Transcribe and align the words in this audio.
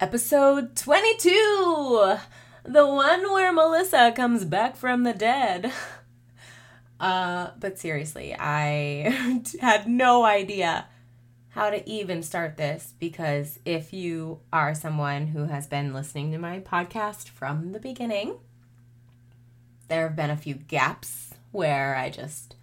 Episode 0.00 0.74
22! 0.74 2.16
The 2.64 2.86
one 2.86 3.32
where 3.32 3.52
Melissa 3.52 4.12
comes 4.14 4.44
back 4.44 4.76
from 4.76 5.04
the 5.04 5.14
dead. 5.14 5.72
Uh, 7.00 7.50
but 7.58 7.76
seriously, 7.76 8.34
I 8.38 9.42
had 9.60 9.88
no 9.88 10.24
idea 10.24 10.86
how 11.48 11.68
to 11.68 11.86
even 11.90 12.22
start 12.22 12.56
this 12.56 12.94
because 12.98 13.58
if 13.64 13.92
you 13.92 14.40
are 14.52 14.76
someone 14.76 15.26
who 15.26 15.44
has 15.44 15.66
been 15.66 15.92
listening 15.92 16.30
to 16.30 16.38
my 16.38 16.60
podcast 16.60 17.28
from 17.28 17.72
the 17.72 17.80
beginning, 17.80 18.38
there 19.88 20.06
have 20.06 20.16
been 20.16 20.30
a 20.30 20.36
few 20.36 20.54
gaps 20.54 21.34
where 21.50 21.96
I 21.96 22.10
just 22.10 22.54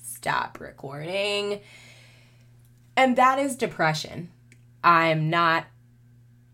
stop 0.00 0.60
recording. 0.60 1.60
And 2.96 3.16
that 3.16 3.38
is 3.38 3.56
depression. 3.56 4.28
I'm 4.84 5.30
not 5.30 5.64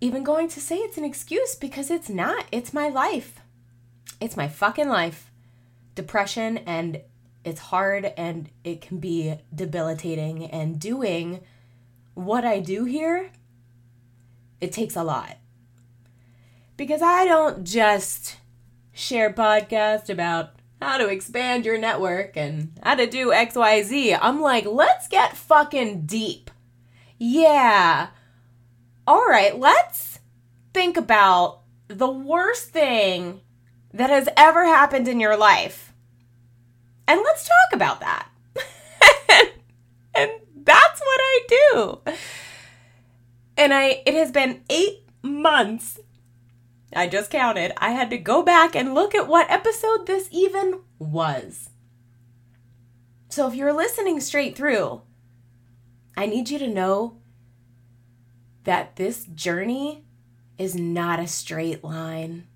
even 0.00 0.24
going 0.24 0.48
to 0.48 0.60
say 0.60 0.76
it's 0.76 0.98
an 0.98 1.04
excuse 1.04 1.54
because 1.54 1.90
it's 1.90 2.08
not. 2.08 2.46
It's 2.52 2.72
my 2.72 2.88
life. 2.88 3.40
It's 4.20 4.36
my 4.36 4.48
fucking 4.48 4.88
life. 4.88 5.30
Depression 5.94 6.58
and 6.58 7.00
it's 7.44 7.60
hard 7.60 8.12
and 8.16 8.50
it 8.64 8.80
can 8.80 8.98
be 8.98 9.36
debilitating 9.54 10.44
and 10.46 10.78
doing 10.78 11.40
what 12.14 12.44
I 12.44 12.60
do 12.60 12.84
here 12.84 13.30
it 14.60 14.72
takes 14.72 14.96
a 14.96 15.04
lot. 15.04 15.36
Because 16.76 17.02
I 17.02 17.24
don't 17.24 17.64
just 17.64 18.36
share 18.92 19.32
podcasts 19.32 20.10
about 20.10 20.50
how 20.80 20.98
to 20.98 21.08
expand 21.08 21.64
your 21.64 21.78
network 21.78 22.36
and 22.36 22.72
how 22.82 22.94
to 22.94 23.06
do 23.06 23.28
XYZ. 23.28 24.18
I'm 24.20 24.40
like, 24.40 24.66
let's 24.66 25.08
get 25.08 25.36
fucking 25.36 26.06
deep. 26.06 26.50
Yeah. 27.18 28.08
All 29.06 29.24
right, 29.26 29.58
let's 29.58 30.18
think 30.74 30.96
about 30.96 31.60
the 31.88 32.10
worst 32.10 32.70
thing 32.70 33.40
that 33.94 34.10
has 34.10 34.28
ever 34.36 34.64
happened 34.64 35.06
in 35.06 35.20
your 35.20 35.36
life. 35.36 35.92
And 37.06 37.20
let's 37.22 37.44
talk 37.44 37.72
about 37.72 38.00
that. 38.00 38.28
and 40.14 40.30
that's 40.64 41.00
what 41.00 41.20
I 41.20 41.40
do. 41.48 42.00
And 43.56 43.72
I 43.72 44.02
it 44.04 44.14
has 44.14 44.32
been 44.32 44.62
8 44.68 45.04
months. 45.22 46.00
I 46.92 47.06
just 47.06 47.30
counted. 47.30 47.72
I 47.76 47.90
had 47.90 48.10
to 48.10 48.18
go 48.18 48.42
back 48.42 48.74
and 48.74 48.94
look 48.94 49.14
at 49.14 49.28
what 49.28 49.50
episode 49.50 50.06
this 50.06 50.28
even 50.32 50.80
was. 50.98 51.70
So 53.28 53.46
if 53.46 53.54
you're 53.54 53.72
listening 53.72 54.20
straight 54.20 54.56
through, 54.56 55.02
I 56.16 56.26
need 56.26 56.50
you 56.50 56.58
to 56.58 56.68
know 56.68 57.18
that 58.66 58.96
this 58.96 59.24
journey 59.26 60.04
is 60.58 60.74
not 60.74 61.20
a 61.20 61.28
straight 61.28 61.84
line. 61.84 62.48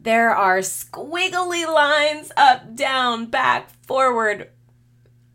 There 0.00 0.30
are 0.30 0.58
squiggly 0.58 1.66
lines 1.72 2.32
up, 2.36 2.74
down, 2.74 3.26
back, 3.26 3.70
forward, 3.86 4.50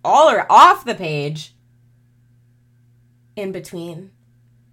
all 0.03 0.29
or 0.29 0.51
off 0.51 0.83
the 0.83 0.95
page 0.95 1.55
in 3.37 3.53
between 3.53 4.11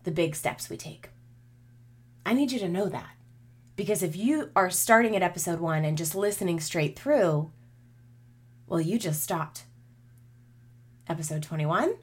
the 0.03 0.11
big 0.11 0.35
steps 0.35 0.69
we 0.69 0.77
take. 0.77 1.11
I 2.27 2.35
need 2.35 2.51
you 2.51 2.59
to 2.59 2.69
know 2.69 2.89
that. 2.89 3.11
Because 3.77 4.03
if 4.03 4.17
you 4.17 4.51
are 4.57 4.71
starting 4.71 5.15
at 5.15 5.23
episode 5.23 5.61
one 5.61 5.85
and 5.85 5.97
just 5.97 6.17
listening 6.17 6.59
straight 6.59 6.99
through, 6.99 7.53
well, 8.67 8.81
you 8.81 8.99
just 8.99 9.23
stopped. 9.23 9.67
Episode 11.09 11.45
21, 11.45 11.95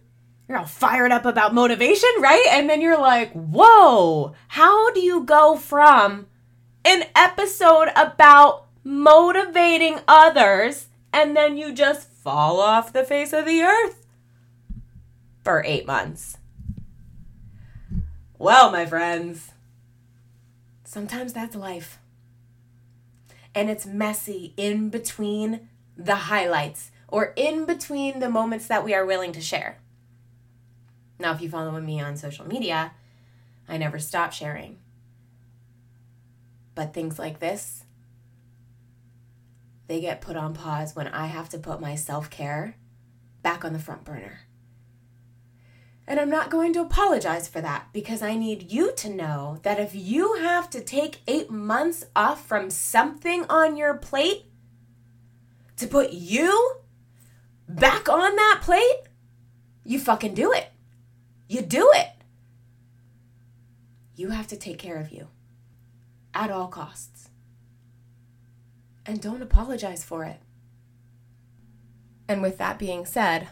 you're 0.48 0.58
all 0.58 0.66
fired 0.66 1.12
up 1.12 1.26
about 1.26 1.54
motivation, 1.54 2.10
right? 2.20 2.46
And 2.52 2.70
then 2.70 2.82
you're 2.82 3.00
like, 3.00 3.32
whoa, 3.34 4.34
how 4.50 4.92
do 4.92 5.00
you 5.00 5.24
go 5.24 5.58
from 5.58 6.28
an 6.84 7.06
episode 7.16 7.90
about 7.96 8.68
motivating 8.84 10.00
others 10.08 10.88
and 11.12 11.36
then 11.36 11.58
you 11.58 11.74
just 11.74 12.08
fall 12.10 12.60
off 12.60 12.94
the 12.94 13.04
face 13.04 13.34
of 13.34 13.46
the 13.46 13.64
earth 13.64 14.06
for 15.44 15.64
eight 15.66 15.88
months? 15.88 16.38
Well, 18.38 18.72
my 18.72 18.86
friends, 18.86 19.52
sometimes 20.84 21.34
that's 21.34 21.56
life. 21.56 22.00
And 23.56 23.70
it's 23.70 23.86
messy 23.86 24.54
in 24.58 24.90
between 24.90 25.70
the 25.98 26.16
highlights 26.16 26.92
or 27.08 27.34
in 27.36 27.66
between 27.66 28.20
the 28.20 28.30
moments 28.30 28.68
that 28.68 28.84
we 28.84 28.94
are 28.94 29.06
willing 29.06 29.32
to 29.32 29.42
share. 29.42 29.80
Now, 31.20 31.34
if 31.34 31.42
you 31.42 31.50
follow 31.50 31.80
me 31.80 32.02
on 32.02 32.18
social 32.18 32.48
media, 32.48 32.94
I 33.68 33.78
never 33.78 34.00
stop 34.00 34.34
sharing. 34.34 34.78
But 36.76 36.94
things 36.94 37.18
like 37.18 37.40
this, 37.40 37.86
they 39.88 40.02
get 40.02 40.22
put 40.22 40.36
on 40.36 40.54
pause 40.54 40.96
when 40.96 41.08
I 41.08 41.28
have 41.28 41.50
to 41.50 41.58
put 41.58 41.80
my 41.80 41.96
self 41.96 42.30
care 42.30 42.76
back 43.42 43.64
on 43.64 43.74
the 43.74 43.80
front 43.80 44.04
burner. 44.04 44.42
And 46.08 46.20
I'm 46.20 46.30
not 46.30 46.52
going 46.52 46.74
to 46.74 46.82
apologize 46.82 47.48
for 47.48 47.62
that 47.62 47.88
because 47.92 48.22
I 48.22 48.36
need 48.36 48.72
you 48.72 48.94
to 48.98 49.10
know 49.10 49.60
that 49.64 49.80
if 49.80 49.96
you 49.96 50.36
have 50.36 50.70
to 50.72 50.82
take 50.82 51.22
eight 51.28 51.50
months 51.50 52.06
off 52.16 52.46
from 52.46 52.70
something 52.70 53.46
on 53.50 53.76
your 53.76 53.96
plate 53.96 54.46
to 55.78 55.88
put 55.88 56.12
you 56.12 56.76
back 57.68 58.08
on 58.08 58.36
that 58.36 58.60
plate, 58.62 59.08
you 59.84 60.00
fucking 60.00 60.36
do 60.36 60.52
it. 60.52 60.68
You 61.48 61.62
do 61.62 61.92
it. 61.94 62.10
You 64.16 64.30
have 64.30 64.48
to 64.48 64.58
take 64.58 64.80
care 64.80 64.98
of 64.98 65.12
you 65.12 65.28
at 66.34 66.50
all 66.50 66.68
costs. 66.68 67.30
And 69.06 69.22
don't 69.22 69.42
apologize 69.42 70.04
for 70.04 70.24
it. 70.24 70.40
And 72.28 72.42
with 72.42 72.58
that 72.58 72.80
being 72.80 73.06
said, 73.06 73.50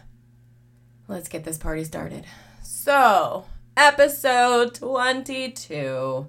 let's 1.06 1.28
get 1.28 1.44
this 1.44 1.58
party 1.58 1.84
started. 1.84 2.24
So, 2.62 3.44
episode 3.76 4.74
22. 4.74 6.26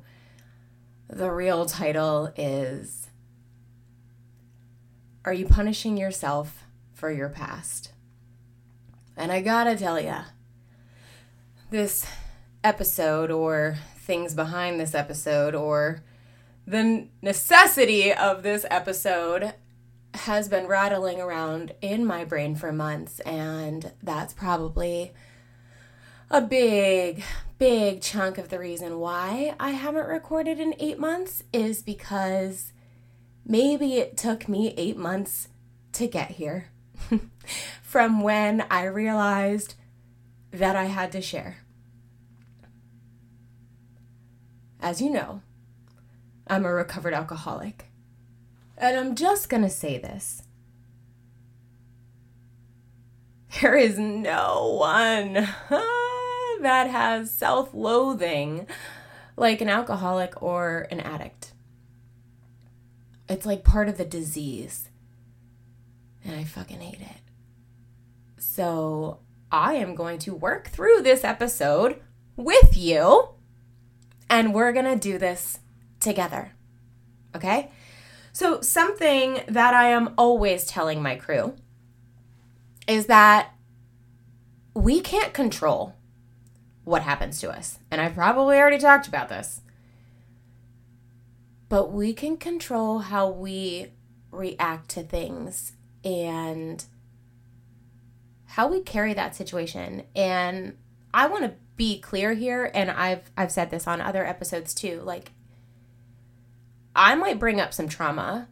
The 1.07 1.31
real 1.31 1.65
title 1.65 2.31
is 2.35 3.07
Are 5.23 5.33
You 5.33 5.47
Punishing 5.47 5.97
Yourself 5.97 6.65
for 6.93 7.11
Your 7.11 7.29
Past? 7.29 7.91
And 9.17 9.31
I 9.31 9.41
gotta 9.41 9.75
tell 9.75 9.99
ya, 9.99 10.25
this 11.69 12.05
episode, 12.63 13.31
or 13.31 13.77
things 13.97 14.33
behind 14.33 14.79
this 14.79 14.95
episode, 14.95 15.55
or 15.55 16.03
the 16.65 17.07
necessity 17.21 18.11
of 18.13 18.43
this 18.43 18.65
episode 18.69 19.53
has 20.15 20.47
been 20.47 20.67
rattling 20.67 21.19
around 21.19 21.73
in 21.81 22.05
my 22.05 22.23
brain 22.23 22.55
for 22.55 22.71
months, 22.71 23.19
and 23.21 23.91
that's 24.01 24.33
probably 24.33 25.13
a 26.29 26.41
big, 26.41 27.23
big 27.57 28.01
chunk 28.01 28.37
of 28.37 28.49
the 28.49 28.59
reason 28.59 28.99
why 28.99 29.53
I 29.59 29.71
haven't 29.71 30.07
recorded 30.07 30.59
in 30.59 30.73
eight 30.79 30.99
months 30.99 31.43
is 31.53 31.83
because 31.83 32.73
maybe 33.45 33.95
it 33.95 34.17
took 34.17 34.49
me 34.49 34.73
eight 34.77 34.97
months 34.97 35.49
to 35.93 36.07
get 36.07 36.31
here 36.31 36.69
from 37.81 38.21
when 38.21 38.65
I 38.71 38.85
realized 38.85 39.75
that 40.55 40.75
I 40.75 40.85
had 40.85 41.11
to 41.13 41.21
share. 41.21 41.57
As 44.79 45.01
you 45.01 45.09
know, 45.09 45.41
I'm 46.47 46.66
a 46.66 46.73
recovered 46.73 47.13
alcoholic. 47.13 47.85
And 48.77 48.97
I'm 48.97 49.15
just 49.15 49.49
gonna 49.49 49.69
say 49.69 49.97
this. 49.97 50.44
There 53.61 53.75
is 53.75 53.97
no 53.97 54.75
one 54.79 55.33
that 56.61 56.88
has 56.89 57.31
self 57.31 57.73
loathing 57.73 58.67
like 59.38 59.61
an 59.61 59.69
alcoholic 59.69 60.41
or 60.41 60.88
an 60.91 61.00
addict. 61.00 61.53
It's 63.27 63.45
like 63.45 63.63
part 63.63 63.89
of 63.89 63.97
the 63.97 64.06
disease. 64.06 64.89
And 66.24 66.35
I 66.35 66.44
fucking 66.44 66.80
hate 66.80 67.01
it. 67.01 67.21
So 68.38 69.19
I 69.51 69.74
am 69.74 69.95
going 69.95 70.19
to 70.19 70.33
work 70.33 70.69
through 70.69 71.01
this 71.01 71.24
episode 71.24 72.01
with 72.36 72.75
you, 72.75 73.30
and 74.30 74.53
we're 74.53 74.74
going 74.74 74.86
to 74.86 74.95
do 74.95 75.18
this 75.18 75.59
together. 76.00 76.51
Okay? 77.36 77.71
So, 78.33 78.62
something 78.62 79.42
that 79.47 79.74
I 79.74 79.89
am 79.89 80.13
always 80.18 80.65
telling 80.65 81.01
my 81.01 81.15
crew 81.15 81.56
is 82.88 83.06
that 83.06 83.51
we 84.74 85.00
can't 85.00 85.33
control 85.33 85.95
what 86.83 87.01
happens 87.01 87.39
to 87.42 87.50
us. 87.50 87.80
And 87.89 88.00
I 88.00 88.09
probably 88.09 88.57
already 88.57 88.77
talked 88.77 89.07
about 89.07 89.30
this. 89.30 89.62
But 91.68 91.92
we 91.92 92.13
can 92.13 92.38
control 92.38 93.00
how 93.00 93.30
we 93.30 93.94
react 94.31 94.89
to 94.89 95.03
things 95.03 95.74
and 96.03 96.86
how 98.56 98.69
we 98.69 98.80
carry 98.80 99.13
that 99.13 99.36
situation. 99.36 100.04
And 100.16 100.78
I 101.13 101.28
want 101.28 101.44
to 101.44 101.56
be 101.75 102.00
clear 102.00 102.34
here 102.34 102.72
and 102.74 102.90
I've 102.90 103.30
I've 103.36 103.52
said 103.52 103.69
this 103.69 103.86
on 103.86 104.00
other 104.00 104.25
episodes 104.25 104.74
too. 104.74 105.02
Like 105.04 105.34
I 106.96 107.16
might 107.16 107.38
bring 107.38 107.60
up 107.60 107.74
some 107.74 107.90
trauma 107.90 108.48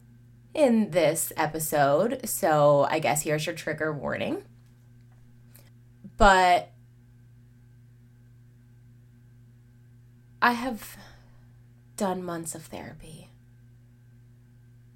in 0.54 0.92
this 0.92 1.32
episode. 1.38 2.28
So, 2.28 2.86
I 2.90 3.00
guess 3.00 3.22
here's 3.22 3.46
your 3.46 3.56
trigger 3.56 3.94
warning. 3.94 4.44
But 6.18 6.70
I 10.42 10.52
have 10.52 10.98
done 11.96 12.22
months 12.26 12.56
of 12.56 12.64
therapy, 12.64 13.30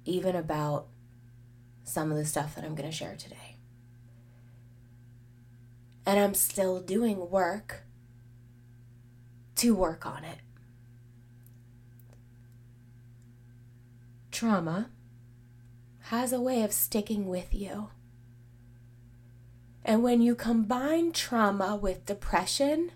even 0.04 0.36
about 0.36 0.88
some 1.82 2.10
of 2.10 2.18
the 2.18 2.26
stuff 2.26 2.54
that 2.54 2.64
I'm 2.64 2.74
going 2.74 2.90
to 2.90 2.94
share 2.94 3.16
today. 3.16 3.47
And 6.08 6.18
I'm 6.18 6.32
still 6.32 6.80
doing 6.80 7.28
work 7.28 7.82
to 9.56 9.74
work 9.74 10.06
on 10.06 10.24
it. 10.24 10.38
Trauma 14.30 14.88
has 16.04 16.32
a 16.32 16.40
way 16.40 16.62
of 16.62 16.72
sticking 16.72 17.26
with 17.28 17.52
you. 17.52 17.90
And 19.84 20.02
when 20.02 20.22
you 20.22 20.34
combine 20.34 21.12
trauma 21.12 21.76
with 21.76 22.06
depression, 22.06 22.92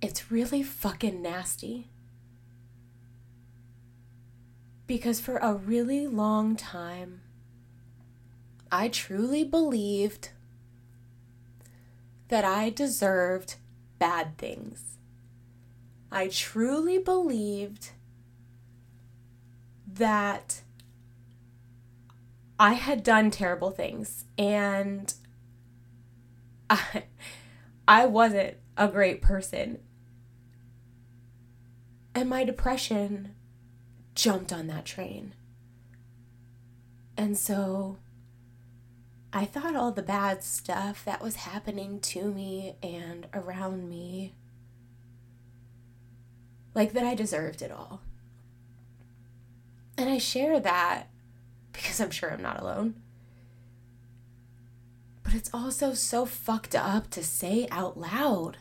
it's 0.00 0.30
really 0.30 0.62
fucking 0.62 1.20
nasty. 1.20 1.90
Because 4.86 5.20
for 5.20 5.36
a 5.36 5.52
really 5.52 6.06
long 6.06 6.56
time, 6.56 7.20
I 8.72 8.88
truly 8.88 9.44
believed 9.44 10.30
that 12.28 12.44
I 12.44 12.70
deserved 12.70 13.56
bad 13.98 14.36
things. 14.38 14.98
I 16.10 16.28
truly 16.28 16.98
believed 16.98 17.90
that 19.86 20.62
I 22.58 22.74
had 22.74 23.02
done 23.02 23.30
terrible 23.30 23.70
things 23.70 24.24
and 24.38 25.12
I, 26.70 27.04
I 27.88 28.06
wasn't 28.06 28.56
a 28.76 28.88
great 28.88 29.22
person. 29.22 29.78
And 32.14 32.30
my 32.30 32.44
depression 32.44 33.34
jumped 34.14 34.52
on 34.52 34.66
that 34.68 34.86
train. 34.86 35.34
And 37.16 37.36
so 37.36 37.98
I 39.36 39.44
thought 39.44 39.76
all 39.76 39.92
the 39.92 40.00
bad 40.00 40.42
stuff 40.42 41.04
that 41.04 41.20
was 41.20 41.36
happening 41.36 42.00
to 42.00 42.32
me 42.32 42.76
and 42.82 43.26
around 43.34 43.86
me, 43.86 44.32
like 46.72 46.94
that 46.94 47.04
I 47.04 47.14
deserved 47.14 47.60
it 47.60 47.70
all. 47.70 48.00
And 49.98 50.08
I 50.08 50.16
share 50.16 50.58
that 50.58 51.08
because 51.74 52.00
I'm 52.00 52.10
sure 52.10 52.32
I'm 52.32 52.40
not 52.40 52.62
alone. 52.62 52.94
But 55.22 55.34
it's 55.34 55.50
also 55.52 55.92
so 55.92 56.24
fucked 56.24 56.74
up 56.74 57.10
to 57.10 57.22
say 57.22 57.68
out 57.70 57.98
loud. 57.98 58.56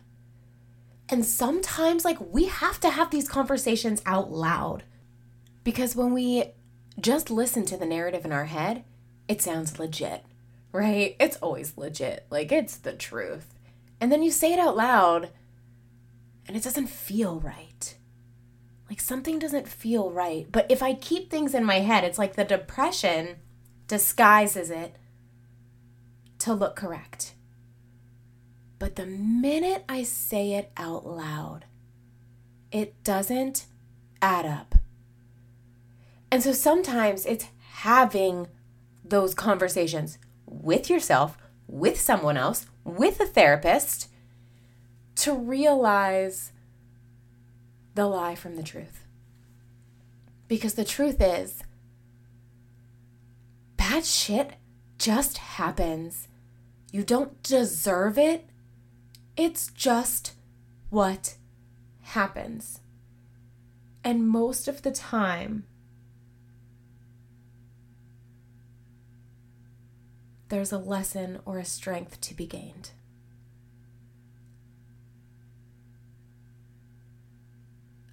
And 1.08 1.26
sometimes, 1.26 2.04
like, 2.04 2.18
we 2.20 2.48
have 2.48 2.82
to 2.82 2.90
have 2.90 3.12
these 3.12 3.30
conversations 3.30 4.02
out 4.06 4.30
loud. 4.30 4.84
Because 5.64 5.96
when 5.96 6.12
we 6.12 6.52
just 7.00 7.30
listen 7.30 7.64
to 7.68 7.78
the 7.78 7.86
narrative 7.86 8.26
in 8.26 8.34
our 8.34 8.46
head, 8.46 8.84
it 9.30 9.42
sounds 9.42 9.80
legit, 9.80 10.26
right? 10.76 11.16
It's 11.20 11.38
always 11.38 11.78
legit. 11.78 12.26
Like, 12.30 12.52
it's 12.52 12.78
the 12.78 12.94
truth. 12.94 13.56
And 14.00 14.12
then 14.12 14.22
you 14.22 14.32
say 14.32 14.54
it 14.54 14.60
out 14.60 14.76
loud, 14.76 15.30
and 16.48 16.56
it 16.56 16.64
doesn't 16.64 16.88
feel 16.88 17.40
right 17.40 17.96
like 18.90 19.02
something 19.02 19.40
doesn't 19.40 19.68
feel 19.68 20.12
right. 20.12 20.48
But 20.52 20.68
if 20.70 20.84
I 20.84 20.94
keep 20.94 21.30
things 21.30 21.54
in 21.54 21.64
my 21.64 21.80
head, 21.80 22.04
it's 22.04 22.20
like 22.20 22.36
the 22.36 22.44
depression 22.44 23.38
disguises 23.88 24.70
it 24.70 24.96
to 26.40 26.54
look 26.54 26.76
correct. 26.76 27.34
But 28.78 28.96
the 28.96 29.06
minute 29.06 29.84
I 29.90 30.04
say 30.04 30.54
it 30.54 30.72
out 30.78 31.06
loud, 31.06 31.66
it 32.72 33.04
doesn't 33.04 33.66
add 34.22 34.46
up. 34.46 34.76
And 36.32 36.44
so 36.44 36.52
sometimes 36.52 37.26
it's 37.26 37.48
having 37.78 38.48
those 39.04 39.34
conversations 39.34 40.18
with 40.46 40.90
yourself, 40.90 41.38
with 41.68 42.00
someone 42.00 42.38
else, 42.38 42.68
with 42.84 43.20
a 43.20 43.26
therapist 43.26 44.10
to 45.16 45.34
realize 45.34 46.52
the 47.96 48.06
lie 48.06 48.36
from 48.36 48.56
the 48.56 48.64
truth. 48.64 49.06
Because 50.48 50.76
the 50.76 50.86
truth 50.86 51.18
is, 51.20 51.64
bad 53.78 54.06
shit 54.06 54.54
just 54.98 55.38
happens. 55.38 56.28
You 56.92 57.04
don't 57.04 57.42
deserve 57.44 58.18
it. 58.18 58.50
It's 59.36 59.68
just 59.68 60.34
what 60.90 61.36
happens. 62.02 62.82
And 64.04 64.28
most 64.28 64.68
of 64.68 64.84
the 64.84 64.92
time, 64.92 65.66
there's 70.50 70.72
a 70.72 70.78
lesson 70.78 71.40
or 71.46 71.58
a 71.58 71.66
strength 71.66 72.22
to 72.22 72.34
be 72.34 72.46
gained. 72.46 72.92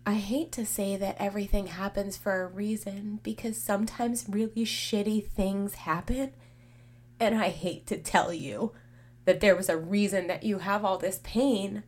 I 0.05 0.15
hate 0.15 0.51
to 0.53 0.67
say 0.67 0.97
that 0.97 1.17
everything 1.19 1.69
happens 1.69 2.17
for 2.17 2.43
a 2.43 2.49
reason 2.49 3.21
because 3.23 3.57
sometimes 3.57 4.27
really 4.29 4.65
shitty 4.65 5.29
things 5.29 5.75
happen. 5.75 6.33
And 7.21 7.37
I 7.37 7.51
hate 7.51 7.87
to 7.87 7.99
tell 7.99 8.33
you 8.33 8.73
that 9.27 9.41
there 9.41 9.55
was 9.55 9.69
a 9.69 9.77
reason 9.77 10.27
that 10.27 10.43
you 10.43 10.59
have 10.59 10.85
all 10.85 10.99
this 10.99 11.21
pain. 11.23 11.85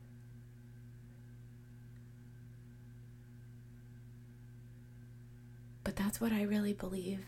But 5.82 5.96
that's 5.96 6.20
what 6.20 6.32
I 6.32 6.42
really 6.42 6.72
believe. 6.72 7.26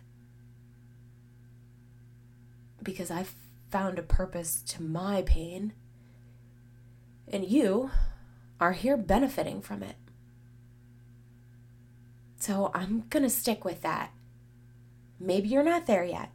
Because 2.87 3.11
I've 3.11 3.35
found 3.69 3.99
a 3.99 4.03
purpose 4.03 4.63
to 4.69 4.81
my 4.81 5.23
pain. 5.23 5.73
And 7.27 7.45
you 7.45 7.91
are 8.61 8.73
here 8.73 8.97
benefiting 8.97 9.61
from 9.61 9.83
it. 9.83 9.97
So 12.39 12.71
I'm 12.75 13.05
going 13.11 13.25
to 13.25 13.29
stick 13.29 13.65
with 13.65 13.83
that. 13.83 14.13
Maybe 15.19 15.49
you're 15.49 15.65
not 15.65 15.87
there 15.87 16.05
yet, 16.05 16.31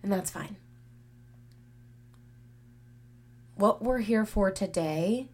and 0.00 0.12
that's 0.12 0.30
fine. 0.30 0.56
What 3.56 3.82
we're 3.82 3.98
here 3.98 4.24
for 4.24 4.52
today 4.52 5.28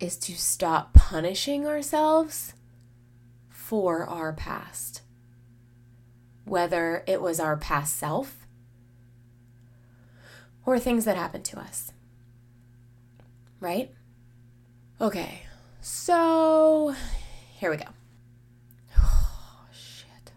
is 0.00 0.16
to 0.16 0.32
stop 0.32 0.94
punishing 0.94 1.64
ourselves 1.64 2.54
for 3.50 4.04
our 4.04 4.32
past. 4.32 5.02
Whether 6.44 7.04
it 7.06 7.20
was 7.22 7.38
our 7.38 7.56
past 7.56 7.96
self 7.96 8.43
or 10.66 10.78
things 10.78 11.04
that 11.04 11.16
happen 11.16 11.42
to 11.42 11.60
us. 11.60 11.92
Right? 13.60 13.92
Okay, 15.00 15.42
so 15.80 16.94
here 17.58 17.70
we 17.70 17.76
go. 17.76 17.86
Oh, 18.98 19.66
shit. 19.72 20.32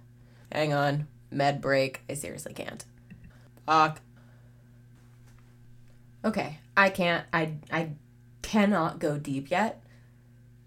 Hang 0.52 0.74
on. 0.74 1.08
Med 1.30 1.62
break. 1.62 2.02
I 2.10 2.14
seriously 2.14 2.54
can't. 2.54 2.86
Fuck. 3.66 4.02
Okay. 6.24 6.60
I 6.76 6.90
can't. 6.90 7.26
I 7.34 7.54
I 7.72 7.90
cannot 8.42 9.00
go 9.00 9.18
deep 9.18 9.50
yet. 9.52 9.82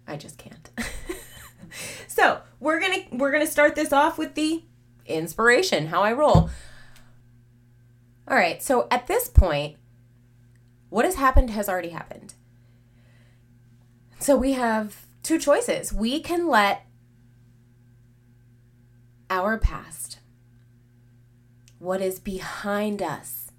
I 0.07 0.17
just 0.17 0.37
can't. 0.37 0.69
so 2.07 2.41
we're 2.59 2.79
gonna 2.79 3.03
we're 3.11 3.31
gonna 3.31 3.47
start 3.47 3.75
this 3.75 3.93
off 3.93 4.17
with 4.17 4.35
the 4.35 4.63
inspiration, 5.05 5.87
how 5.87 6.03
I 6.03 6.13
roll. 6.13 6.49
All 8.31 8.37
right, 8.37 8.63
so 8.63 8.87
at 8.89 9.07
this 9.07 9.27
point, 9.27 9.75
what 10.89 11.03
has 11.03 11.15
happened 11.15 11.49
has 11.49 11.67
already 11.67 11.89
happened. 11.89 12.33
So 14.19 14.37
we 14.37 14.53
have 14.53 15.05
two 15.21 15.37
choices. 15.37 15.91
We 15.91 16.21
can 16.21 16.47
let 16.47 16.85
our 19.29 19.57
past, 19.57 20.19
what 21.77 21.99
is 22.01 22.21
behind 22.21 23.01
us, 23.01 23.51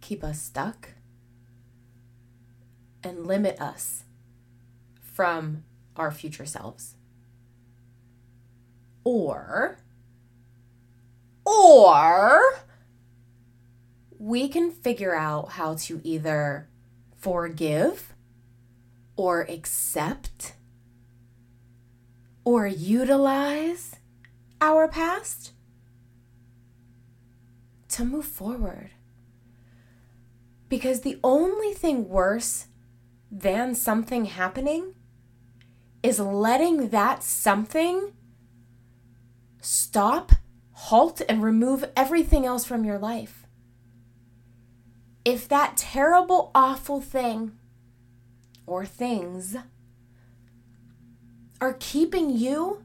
keep 0.00 0.24
us 0.24 0.40
stuck 0.40 0.94
and 3.04 3.26
limit 3.26 3.60
us 3.60 4.04
from 5.02 5.64
our 5.96 6.10
future 6.10 6.46
selves. 6.46 6.94
Or, 9.04 9.80
or 11.44 12.40
we 14.18 14.48
can 14.48 14.70
figure 14.70 15.14
out 15.14 15.50
how 15.52 15.74
to 15.74 16.00
either 16.04 16.68
forgive 17.16 18.14
or 19.16 19.42
accept 19.42 20.54
or 22.44 22.66
utilize 22.66 23.96
our 24.60 24.88
past 24.88 25.52
to 27.88 28.04
move 28.04 28.24
forward. 28.24 28.90
Because 30.68 31.02
the 31.02 31.18
only 31.22 31.74
thing 31.74 32.08
worse 32.08 32.66
than 33.30 33.74
something 33.74 34.24
happening 34.24 34.94
is 36.02 36.18
letting 36.18 36.88
that 36.88 37.22
something 37.22 38.12
stop, 39.60 40.32
halt, 40.86 41.22
and 41.28 41.42
remove 41.42 41.84
everything 41.96 42.44
else 42.44 42.64
from 42.64 42.84
your 42.84 42.98
life. 42.98 43.46
If 45.24 45.46
that 45.46 45.76
terrible, 45.76 46.50
awful 46.56 47.00
thing 47.00 47.52
or 48.66 48.84
things 48.84 49.56
are 51.60 51.76
keeping 51.78 52.30
you 52.30 52.84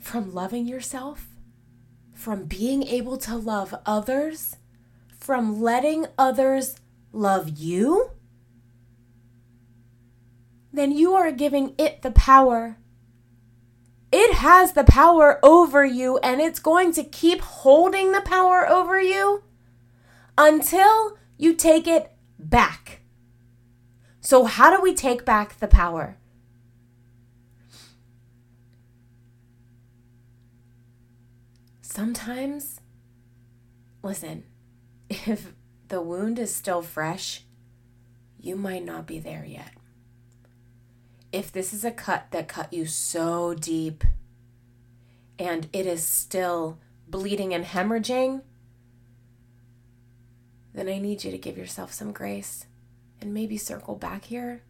from 0.00 0.34
loving 0.34 0.66
yourself, 0.66 1.28
from 2.12 2.46
being 2.46 2.82
able 2.82 3.16
to 3.18 3.36
love 3.36 3.72
others, 3.86 4.56
from 5.16 5.62
letting 5.62 6.06
others 6.18 6.80
love 7.12 7.48
you, 7.48 8.10
then 10.72 10.90
you 10.90 11.14
are 11.14 11.30
giving 11.30 11.76
it 11.78 12.02
the 12.02 12.10
power. 12.10 12.76
It 14.12 14.34
has 14.34 14.74
the 14.74 14.84
power 14.84 15.40
over 15.42 15.86
you, 15.86 16.18
and 16.18 16.38
it's 16.38 16.60
going 16.60 16.92
to 16.92 17.02
keep 17.02 17.40
holding 17.40 18.12
the 18.12 18.20
power 18.20 18.68
over 18.68 19.00
you 19.00 19.42
until 20.36 21.16
you 21.38 21.54
take 21.54 21.86
it 21.86 22.12
back. 22.38 23.00
So, 24.20 24.44
how 24.44 24.76
do 24.76 24.82
we 24.82 24.94
take 24.94 25.24
back 25.24 25.58
the 25.58 25.66
power? 25.66 26.18
Sometimes, 31.80 32.80
listen, 34.02 34.44
if 35.08 35.54
the 35.88 36.02
wound 36.02 36.38
is 36.38 36.54
still 36.54 36.82
fresh, 36.82 37.44
you 38.38 38.56
might 38.56 38.84
not 38.84 39.06
be 39.06 39.18
there 39.18 39.44
yet 39.46 39.72
if 41.32 41.50
this 41.50 41.72
is 41.72 41.84
a 41.84 41.90
cut 41.90 42.26
that 42.30 42.46
cut 42.46 42.72
you 42.72 42.86
so 42.86 43.54
deep 43.54 44.04
and 45.38 45.68
it 45.72 45.86
is 45.86 46.06
still 46.06 46.78
bleeding 47.08 47.54
and 47.54 47.64
hemorrhaging, 47.64 48.42
then 50.74 50.88
I 50.88 50.98
need 50.98 51.24
you 51.24 51.30
to 51.30 51.38
give 51.38 51.56
yourself 51.56 51.92
some 51.92 52.12
grace 52.12 52.66
and 53.20 53.32
maybe 53.32 53.56
circle 53.56 53.96
back 53.96 54.26
here 54.26 54.62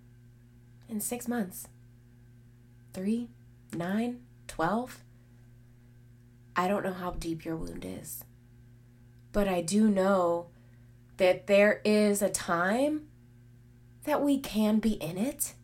in 0.89 1.01
six 1.01 1.27
months. 1.27 1.69
Three, 2.93 3.29
nine, 3.75 4.21
twelve. 4.47 5.01
I 6.55 6.69
don't 6.69 6.85
know 6.85 6.93
how 6.93 7.13
deep 7.13 7.45
your 7.45 7.57
wound 7.57 7.85
is, 7.85 8.25
but 9.33 9.49
I 9.49 9.63
do 9.63 9.89
know 9.89 10.49
that 11.17 11.47
there 11.47 11.81
is 11.85 12.21
a 12.21 12.29
time 12.29 13.09
that 14.05 14.23
we 14.23 14.39
can 14.39 14.79
be 14.79 14.93
in 14.93 15.17
it 15.17 15.55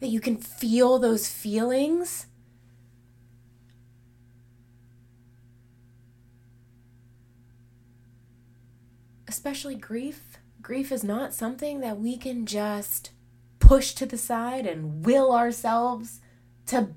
that 0.00 0.08
you 0.08 0.20
can 0.20 0.36
feel 0.36 0.98
those 0.98 1.28
feelings. 1.28 2.26
Especially 9.28 9.74
grief. 9.74 10.38
Grief 10.62 10.92
is 10.92 11.04
not 11.04 11.34
something 11.34 11.80
that 11.80 11.98
we 11.98 12.16
can 12.16 12.46
just 12.46 13.10
push 13.58 13.94
to 13.94 14.06
the 14.06 14.18
side 14.18 14.66
and 14.66 15.04
will 15.04 15.32
ourselves 15.34 16.20
to 16.66 16.90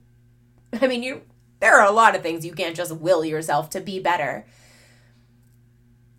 I 0.81 0.87
mean 0.87 1.01
you 1.01 1.21
there 1.59 1.79
are 1.79 1.87
a 1.87 1.91
lot 1.91 2.15
of 2.15 2.21
things 2.21 2.45
you 2.45 2.53
can't 2.53 2.75
just 2.75 2.95
will 2.95 3.25
yourself 3.25 3.69
to 3.71 3.81
be 3.81 3.99
better. 3.99 4.45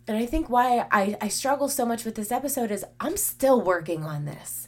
And 0.07 0.17
I 0.17 0.25
think 0.25 0.49
why 0.49 0.87
I, 0.91 1.17
I 1.21 1.27
struggle 1.29 1.69
so 1.69 1.85
much 1.85 2.05
with 2.05 2.15
this 2.15 2.31
episode 2.31 2.69
is 2.69 2.85
I'm 2.99 3.17
still 3.17 3.61
working 3.61 4.03
on 4.03 4.25
this. 4.25 4.67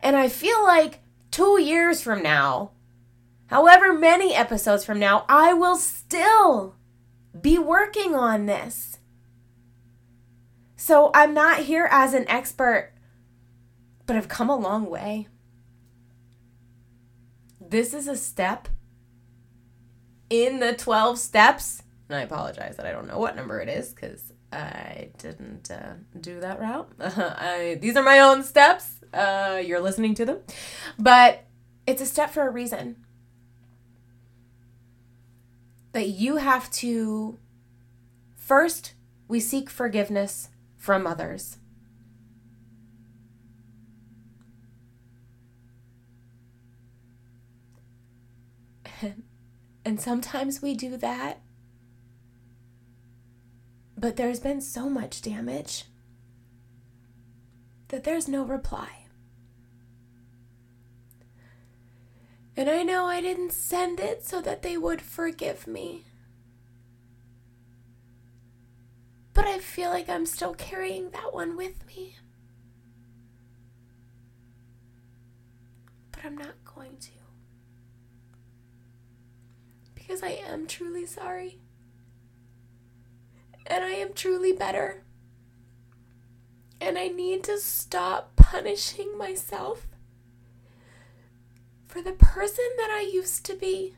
And 0.00 0.16
I 0.16 0.28
feel 0.28 0.62
like 0.62 1.00
two 1.30 1.60
years 1.60 2.02
from 2.02 2.22
now, 2.22 2.72
however 3.46 3.92
many 3.92 4.34
episodes 4.34 4.84
from 4.84 4.98
now, 4.98 5.24
I 5.28 5.52
will 5.52 5.76
still 5.76 6.76
be 7.38 7.58
working 7.58 8.14
on 8.14 8.46
this. 8.46 8.98
So 10.76 11.10
I'm 11.14 11.34
not 11.34 11.60
here 11.60 11.88
as 11.90 12.14
an 12.14 12.28
expert, 12.28 12.92
but 14.06 14.16
I've 14.16 14.28
come 14.28 14.50
a 14.50 14.56
long 14.56 14.86
way. 14.86 15.28
This 17.60 17.94
is 17.94 18.08
a 18.08 18.16
step 18.16 18.68
in 20.28 20.58
the 20.58 20.72
12 20.72 21.18
steps. 21.18 21.82
And 22.08 22.16
I 22.16 22.22
apologize 22.22 22.76
that 22.76 22.86
I 22.86 22.92
don't 22.92 23.06
know 23.06 23.18
what 23.18 23.36
number 23.36 23.60
it 23.60 23.68
is 23.68 23.92
because 23.92 24.32
I 24.52 25.10
didn't 25.18 25.70
uh, 25.70 25.92
do 26.18 26.40
that 26.40 26.58
route. 26.58 26.90
I, 27.00 27.78
these 27.80 27.96
are 27.96 28.02
my 28.02 28.18
own 28.18 28.42
steps 28.42 28.99
uh, 29.12 29.60
you're 29.64 29.80
listening 29.80 30.14
to 30.16 30.24
them. 30.24 30.38
But 30.98 31.44
it's 31.86 32.02
a 32.02 32.06
step 32.06 32.30
for 32.30 32.46
a 32.46 32.50
reason. 32.50 32.96
That 35.92 36.08
you 36.08 36.36
have 36.36 36.70
to 36.72 37.38
first, 38.36 38.94
we 39.28 39.40
seek 39.40 39.68
forgiveness 39.68 40.48
from 40.76 41.06
others. 41.06 41.58
And 49.82 49.98
sometimes 49.98 50.60
we 50.60 50.74
do 50.74 50.98
that. 50.98 51.40
But 53.96 54.16
there's 54.16 54.38
been 54.38 54.60
so 54.60 54.90
much 54.90 55.22
damage 55.22 55.84
that 57.88 58.04
there's 58.04 58.28
no 58.28 58.44
reply. 58.44 58.99
And 62.60 62.68
I 62.68 62.82
know 62.82 63.06
I 63.06 63.22
didn't 63.22 63.54
send 63.54 64.00
it 64.00 64.22
so 64.22 64.42
that 64.42 64.60
they 64.60 64.76
would 64.76 65.00
forgive 65.00 65.66
me. 65.66 66.04
But 69.32 69.46
I 69.46 69.60
feel 69.60 69.88
like 69.88 70.10
I'm 70.10 70.26
still 70.26 70.52
carrying 70.52 71.08
that 71.12 71.32
one 71.32 71.56
with 71.56 71.86
me. 71.86 72.16
But 76.12 76.22
I'm 76.22 76.36
not 76.36 76.62
going 76.66 76.98
to. 76.98 77.10
Because 79.94 80.22
I 80.22 80.42
am 80.46 80.66
truly 80.66 81.06
sorry. 81.06 81.60
And 83.68 83.82
I 83.82 83.92
am 83.92 84.12
truly 84.12 84.52
better. 84.52 85.02
And 86.78 86.98
I 86.98 87.08
need 87.08 87.42
to 87.44 87.56
stop 87.56 88.36
punishing 88.36 89.16
myself 89.16 89.86
for 91.90 92.00
the 92.00 92.12
person 92.12 92.64
that 92.76 92.88
I 92.88 93.00
used 93.00 93.44
to 93.46 93.54
be. 93.54 93.96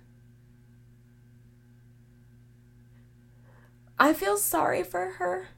I 3.99 4.15
feel 4.15 4.39
sorry 4.39 4.83
for 4.83 5.11
her. 5.19 5.49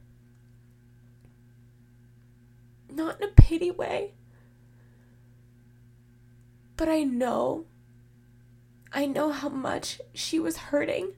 Not 2.91 3.21
in 3.21 3.29
a 3.29 3.33
pity 3.33 3.71
way. 3.71 4.15
But 6.77 6.89
I 6.89 7.05
know, 7.05 7.67
I 8.93 9.07
know 9.07 9.31
how 9.31 9.49
much 9.49 10.01
she 10.13 10.41
was 10.41 10.57
hurting 10.57 11.13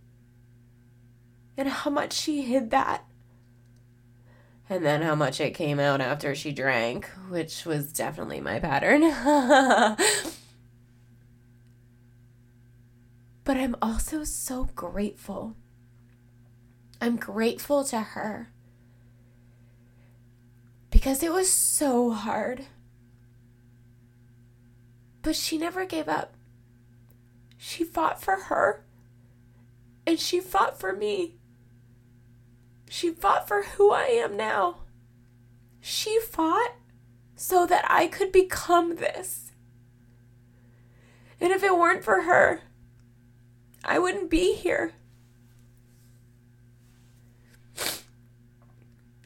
and 1.56 1.66
how 1.66 1.90
much 1.90 2.12
she 2.12 2.42
hid 2.42 2.70
that. 2.72 3.06
And 4.68 4.84
then 4.84 5.00
how 5.00 5.14
much 5.14 5.40
it 5.40 5.54
came 5.54 5.80
out 5.80 6.02
after 6.02 6.34
she 6.34 6.52
drank, 6.52 7.06
which 7.30 7.64
was 7.64 7.90
definitely 7.90 8.42
my 8.42 8.60
pattern. 8.60 9.02
But 13.46 13.56
I'm 13.56 13.76
also 13.80 14.24
so 14.24 14.64
grateful. 14.74 15.54
I'm 17.00 17.14
grateful 17.14 17.84
to 17.84 18.00
her 18.00 18.48
because 20.90 21.22
it 21.22 21.32
was 21.32 21.48
so 21.48 22.10
hard. 22.10 22.64
But 25.22 25.36
she 25.36 25.58
never 25.58 25.86
gave 25.86 26.08
up. 26.08 26.34
She 27.56 27.84
fought 27.84 28.20
for 28.20 28.34
her 28.34 28.84
and 30.04 30.18
she 30.18 30.40
fought 30.40 30.80
for 30.80 30.92
me. 30.92 31.36
She 32.90 33.12
fought 33.12 33.46
for 33.46 33.62
who 33.62 33.92
I 33.92 34.06
am 34.06 34.36
now. 34.36 34.78
She 35.80 36.18
fought 36.18 36.72
so 37.36 37.64
that 37.64 37.84
I 37.88 38.08
could 38.08 38.32
become 38.32 38.96
this. 38.96 39.52
And 41.40 41.52
if 41.52 41.62
it 41.62 41.78
weren't 41.78 42.02
for 42.02 42.22
her, 42.22 42.62
I 43.88 44.00
wouldn't 44.00 44.28
be 44.28 44.54
here. 44.54 44.92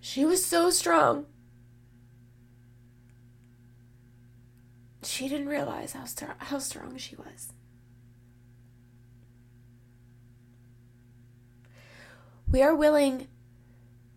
She 0.03 0.27
was 0.27 0.45
so 0.45 0.69
strong. 0.69 1.25
She 5.03 5.29
didn't 5.29 5.49
realize 5.49 5.93
how, 5.95 6.05
how 6.39 6.59
strong 6.59 6.99
she 6.99 7.17
was. 7.17 7.55
We 12.51 12.63
are 12.63 12.75
willing 12.75 13.29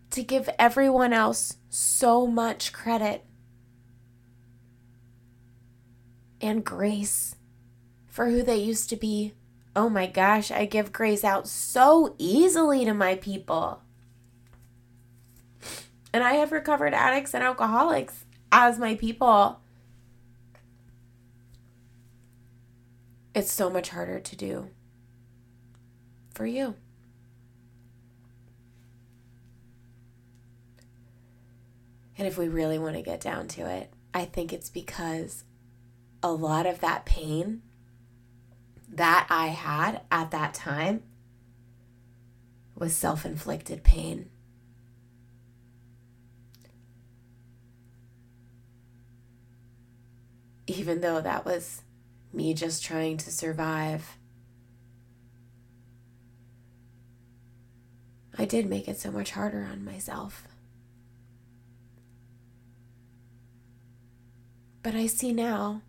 to 0.10 0.24
give 0.24 0.50
everyone 0.60 1.14
else 1.14 1.58
so 1.70 2.28
much 2.28 2.74
credit 2.74 3.24
and 6.42 6.66
grace 6.66 7.38
for 8.08 8.30
who 8.30 8.44
they 8.44 8.58
used 8.58 8.90
to 8.90 8.98
be. 8.98 9.34
Oh 9.76 9.90
my 9.90 10.06
gosh, 10.06 10.52
I 10.52 10.66
give 10.66 10.94
grace 10.94 11.24
out 11.24 11.48
so 11.48 12.16
easily 12.18 12.86
to 12.86 12.94
my 12.94 13.16
people. 13.16 13.82
And 16.14 16.24
I 16.24 16.34
have 16.34 16.52
recovered 16.52 16.94
addicts 16.94 17.34
and 17.34 17.44
alcoholics 17.44 18.26
as 18.52 18.78
my 18.78 18.94
people. 18.94 19.60
It's 23.34 23.52
so 23.52 23.70
much 23.70 23.90
harder 23.90 24.20
to 24.20 24.36
do 24.36 24.70
for 26.36 26.46
you. 26.46 26.76
And 32.16 32.28
if 32.28 32.38
we 32.38 32.48
really 32.48 32.78
want 32.78 32.96
to 32.96 33.02
get 33.02 33.20
down 33.20 33.48
to 33.50 33.68
it, 33.68 33.92
I 34.14 34.26
think 34.26 34.54
it's 34.54 34.70
because 34.70 35.44
a 36.22 36.32
lot 36.32 36.68
of 36.68 36.80
that 36.82 37.06
pain 37.06 37.64
that 38.94 39.26
I 39.30 39.48
had 39.48 40.02
at 40.12 40.30
that 40.32 40.54
time 40.54 41.02
was 42.76 42.96
self 42.96 43.26
inflicted 43.26 43.84
pain. 43.84 44.30
Even 50.68 51.02
though 51.02 51.20
that 51.22 51.44
was 51.44 51.82
me 52.32 52.54
just 52.54 52.84
trying 52.84 53.18
to 53.18 53.32
survive, 53.32 54.18
I 58.38 58.46
did 58.46 58.70
make 58.70 58.88
it 58.88 59.00
so 59.00 59.12
much 59.12 59.32
harder 59.32 59.68
on 59.70 59.84
myself. 59.84 60.48
But 64.84 64.96
I 64.96 65.08
see 65.08 65.34
now 65.34 65.82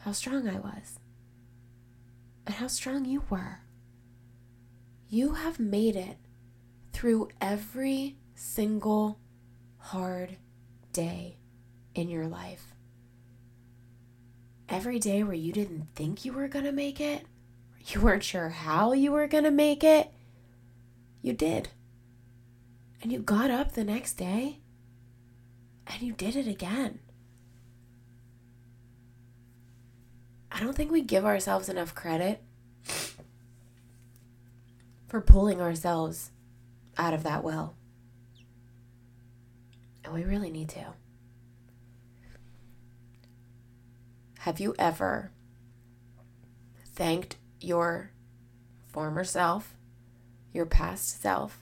how 0.00 0.12
strong 0.12 0.48
I 0.48 0.58
was 0.58 0.98
and 2.46 2.54
how 2.54 2.68
strong 2.68 3.04
you 3.04 3.24
were. 3.28 3.60
You 5.08 5.34
have 5.34 5.58
made 5.58 5.96
it 5.96 6.16
through 6.92 7.28
every 7.40 8.16
single 8.34 9.18
hard 9.78 10.36
day 10.92 11.38
in 11.94 12.08
your 12.08 12.26
life. 12.26 12.74
Every 14.68 14.98
day 14.98 15.22
where 15.22 15.34
you 15.34 15.52
didn't 15.52 15.88
think 15.94 16.24
you 16.24 16.32
were 16.32 16.48
going 16.48 16.64
to 16.64 16.72
make 16.72 17.00
it, 17.00 17.24
you 17.86 18.00
weren't 18.00 18.24
sure 18.24 18.48
how 18.48 18.92
you 18.92 19.12
were 19.12 19.28
going 19.28 19.44
to 19.44 19.50
make 19.50 19.84
it, 19.84 20.10
you 21.22 21.32
did. 21.32 21.68
And 23.02 23.12
you 23.12 23.20
got 23.20 23.50
up 23.50 23.72
the 23.72 23.84
next 23.84 24.14
day 24.14 24.60
and 25.86 26.02
you 26.02 26.12
did 26.12 26.34
it 26.34 26.48
again. 26.48 26.98
I 30.56 30.60
don't 30.60 30.74
think 30.74 30.90
we 30.90 31.02
give 31.02 31.26
ourselves 31.26 31.68
enough 31.68 31.94
credit 31.94 32.42
for 35.06 35.20
pulling 35.20 35.60
ourselves 35.60 36.30
out 36.96 37.12
of 37.12 37.24
that 37.24 37.44
well. 37.44 37.76
And 40.02 40.14
we 40.14 40.24
really 40.24 40.50
need 40.50 40.70
to. 40.70 40.94
Have 44.38 44.58
you 44.58 44.74
ever 44.78 45.30
thanked 46.94 47.36
your 47.60 48.12
former 48.86 49.24
self, 49.24 49.74
your 50.54 50.64
past 50.64 51.20
self, 51.20 51.60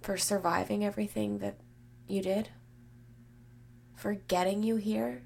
for 0.00 0.16
surviving 0.16 0.84
everything 0.84 1.38
that 1.38 1.56
you 2.06 2.22
did? 2.22 2.50
For 3.96 4.14
getting 4.14 4.62
you 4.62 4.76
here? 4.76 5.22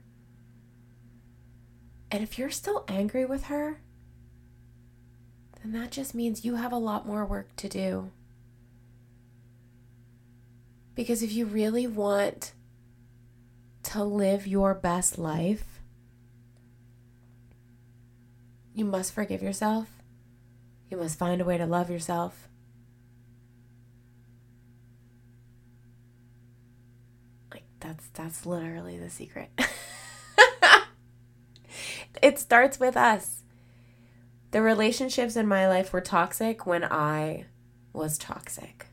And 2.12 2.22
if 2.22 2.38
you're 2.38 2.51
still 2.51 2.85
angry 2.88 3.25
with 3.25 3.44
her, 3.44 3.79
then 5.62 5.72
that 5.72 5.90
just 5.90 6.14
means 6.14 6.44
you 6.44 6.57
have 6.57 6.70
a 6.70 6.77
lot 6.77 7.07
more 7.07 7.25
work 7.25 7.57
to 7.57 7.70
do. 7.70 8.11
Because 10.94 11.22
if 11.22 11.33
you 11.33 11.46
really 11.46 11.87
want 11.87 12.53
to 13.85 14.05
live 14.05 14.46
your 14.46 14.75
best 14.75 15.18
life, 15.18 15.81
you 18.75 18.85
must 18.85 19.14
forgive 19.14 19.42
yourself. 19.42 19.88
You 20.90 20.98
must 20.98 21.18
find 21.18 21.40
a 21.40 21.46
way 21.46 21.57
to 21.57 21.64
love 21.64 21.88
yourself. 21.88 22.46
Like 27.51 27.64
that's 27.81 28.07
that's 28.12 28.44
literally 28.44 28.98
the 28.98 29.09
secret. 29.09 29.48
it 32.23 32.39
starts 32.39 32.79
with 32.81 32.97
us. 32.97 33.43
The 34.53 34.63
relationships 34.63 35.35
in 35.35 35.47
my 35.47 35.69
life 35.69 35.93
were 35.93 36.01
toxic 36.01 36.65
when 36.67 36.85
I 36.85 37.47
was 37.93 38.17
toxic. 38.17 38.87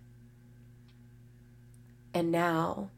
And 2.13 2.31
now, 2.31 2.89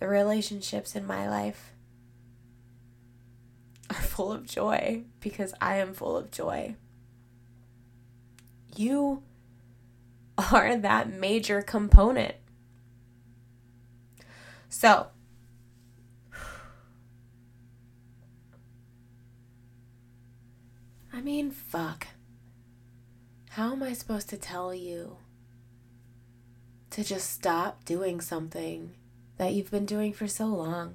the 0.00 0.08
relationships 0.08 0.96
in 0.96 1.06
my 1.06 1.28
life 1.28 1.72
are 3.90 3.94
full 3.94 4.32
of 4.32 4.46
joy 4.46 5.02
because 5.20 5.54
I 5.60 5.76
am 5.76 5.92
full 5.92 6.16
of 6.16 6.30
joy. 6.30 6.76
You 8.74 9.22
are 10.52 10.76
that 10.76 11.12
major 11.12 11.62
component. 11.62 12.34
So, 14.68 15.08
I 21.14 21.20
mean, 21.20 21.52
fuck. 21.52 22.08
How 23.50 23.70
am 23.70 23.84
I 23.84 23.92
supposed 23.92 24.28
to 24.30 24.36
tell 24.36 24.74
you 24.74 25.18
to 26.90 27.04
just 27.04 27.30
stop 27.30 27.84
doing 27.84 28.20
something 28.20 28.94
that 29.36 29.52
you've 29.52 29.70
been 29.70 29.86
doing 29.86 30.12
for 30.12 30.26
so 30.26 30.46
long? 30.46 30.94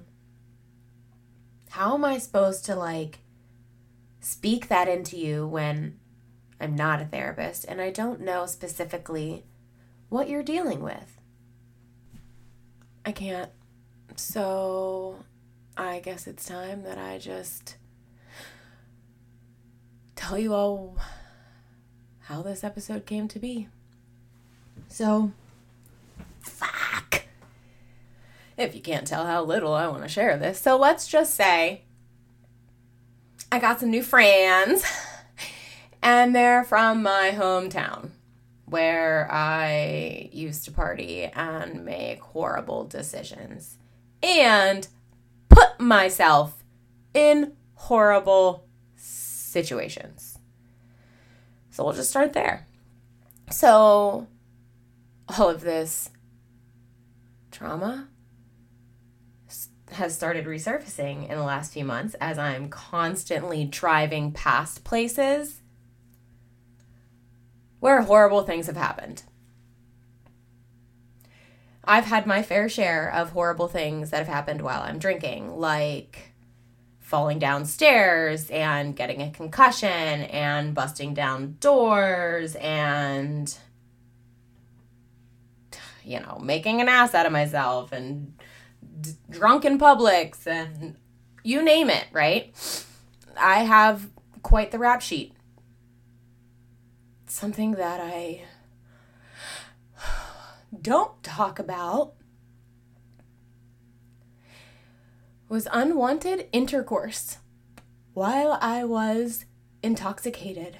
How 1.70 1.94
am 1.94 2.04
I 2.04 2.18
supposed 2.18 2.66
to, 2.66 2.76
like, 2.76 3.20
speak 4.20 4.68
that 4.68 4.88
into 4.88 5.16
you 5.16 5.46
when 5.46 5.98
I'm 6.60 6.76
not 6.76 7.00
a 7.00 7.06
therapist 7.06 7.64
and 7.64 7.80
I 7.80 7.90
don't 7.90 8.20
know 8.20 8.44
specifically 8.44 9.44
what 10.10 10.28
you're 10.28 10.42
dealing 10.42 10.82
with? 10.82 11.18
I 13.06 13.12
can't. 13.12 13.50
So 14.16 15.16
I 15.78 16.00
guess 16.00 16.26
it's 16.26 16.44
time 16.44 16.82
that 16.82 16.98
I 16.98 17.16
just 17.16 17.76
tell 20.20 20.38
you 20.38 20.52
all 20.52 20.96
how 22.24 22.42
this 22.42 22.62
episode 22.62 23.06
came 23.06 23.26
to 23.26 23.38
be. 23.38 23.68
So, 24.88 25.32
fuck. 26.40 27.22
If 28.58 28.74
you 28.74 28.82
can't 28.82 29.06
tell 29.06 29.24
how 29.24 29.42
little 29.42 29.72
I 29.72 29.88
want 29.88 30.02
to 30.02 30.08
share 30.08 30.36
this. 30.36 30.60
So, 30.60 30.76
let's 30.76 31.08
just 31.08 31.34
say 31.34 31.84
I 33.50 33.58
got 33.58 33.80
some 33.80 33.90
new 33.90 34.02
friends, 34.02 34.84
and 36.02 36.34
they're 36.34 36.64
from 36.64 37.02
my 37.02 37.32
hometown 37.34 38.10
where 38.66 39.26
I 39.32 40.28
used 40.32 40.66
to 40.66 40.70
party 40.70 41.24
and 41.24 41.84
make 41.84 42.20
horrible 42.20 42.84
decisions 42.84 43.78
and 44.22 44.86
put 45.48 45.80
myself 45.80 46.62
in 47.14 47.54
horrible 47.74 48.66
situations. 49.50 50.38
So 51.70 51.84
we'll 51.84 51.94
just 51.94 52.10
start 52.10 52.32
there. 52.32 52.66
So, 53.50 54.26
all 55.28 55.48
of 55.48 55.60
this 55.60 56.10
trauma 57.50 58.08
has 59.92 60.14
started 60.14 60.46
resurfacing 60.46 61.28
in 61.28 61.36
the 61.36 61.44
last 61.44 61.72
few 61.72 61.84
months 61.84 62.14
as 62.20 62.38
I'm 62.38 62.68
constantly 62.68 63.64
driving 63.64 64.32
past 64.32 64.84
places 64.84 65.62
where 67.80 68.02
horrible 68.02 68.42
things 68.42 68.66
have 68.66 68.76
happened. 68.76 69.24
I've 71.84 72.04
had 72.04 72.26
my 72.26 72.42
fair 72.42 72.68
share 72.68 73.12
of 73.12 73.30
horrible 73.30 73.66
things 73.66 74.10
that 74.10 74.18
have 74.18 74.28
happened 74.28 74.62
while 74.62 74.82
I'm 74.82 74.98
drinking, 74.98 75.56
like 75.56 76.29
falling 77.10 77.40
downstairs 77.40 78.48
and 78.50 78.94
getting 78.94 79.20
a 79.20 79.32
concussion 79.32 79.88
and 79.88 80.76
busting 80.76 81.12
down 81.12 81.56
doors 81.58 82.54
and 82.54 83.58
you 86.04 86.20
know, 86.20 86.38
making 86.40 86.80
an 86.80 86.88
ass 86.88 87.14
out 87.14 87.26
of 87.26 87.32
myself 87.32 87.90
and 87.90 88.32
d- 89.00 89.10
drunk 89.28 89.64
in 89.64 89.76
Publix 89.76 90.46
and 90.46 90.96
you 91.42 91.62
name 91.62 91.90
it, 91.90 92.06
right? 92.12 92.54
I 93.36 93.64
have 93.64 94.08
quite 94.42 94.70
the 94.70 94.78
rap 94.78 95.02
sheet. 95.02 95.34
Something 97.26 97.72
that 97.72 98.00
I 98.00 98.44
don't 100.80 101.20
talk 101.24 101.58
about 101.58 102.14
was 105.50 105.66
unwanted 105.72 106.46
intercourse 106.52 107.38
while 108.14 108.56
I 108.62 108.84
was 108.84 109.46
intoxicated. 109.82 110.78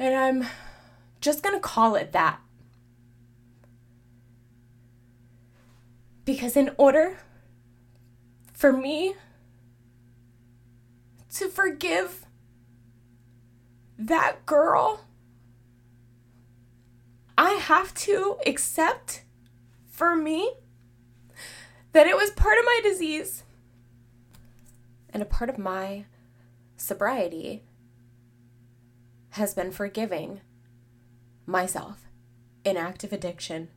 And 0.00 0.16
I'm 0.16 0.48
just 1.20 1.44
going 1.44 1.54
to 1.54 1.60
call 1.60 1.94
it 1.94 2.10
that. 2.10 2.40
Because 6.24 6.56
in 6.56 6.72
order 6.76 7.18
for 8.52 8.72
me 8.72 9.14
to 11.36 11.48
forgive 11.48 12.26
that 13.96 14.44
girl, 14.44 15.04
I 17.38 17.50
have 17.52 17.94
to 17.94 18.38
accept 18.44 19.22
for 19.86 20.16
me 20.16 20.52
that 21.92 22.06
it 22.06 22.16
was 22.16 22.30
part 22.30 22.58
of 22.58 22.64
my 22.64 22.80
disease 22.82 23.44
and 25.10 25.22
a 25.22 25.26
part 25.26 25.50
of 25.50 25.58
my 25.58 26.06
sobriety 26.76 27.62
has 29.30 29.54
been 29.54 29.70
forgiving 29.70 30.40
myself 31.46 32.06
in 32.64 32.76
active 32.76 33.12
addiction 33.12 33.68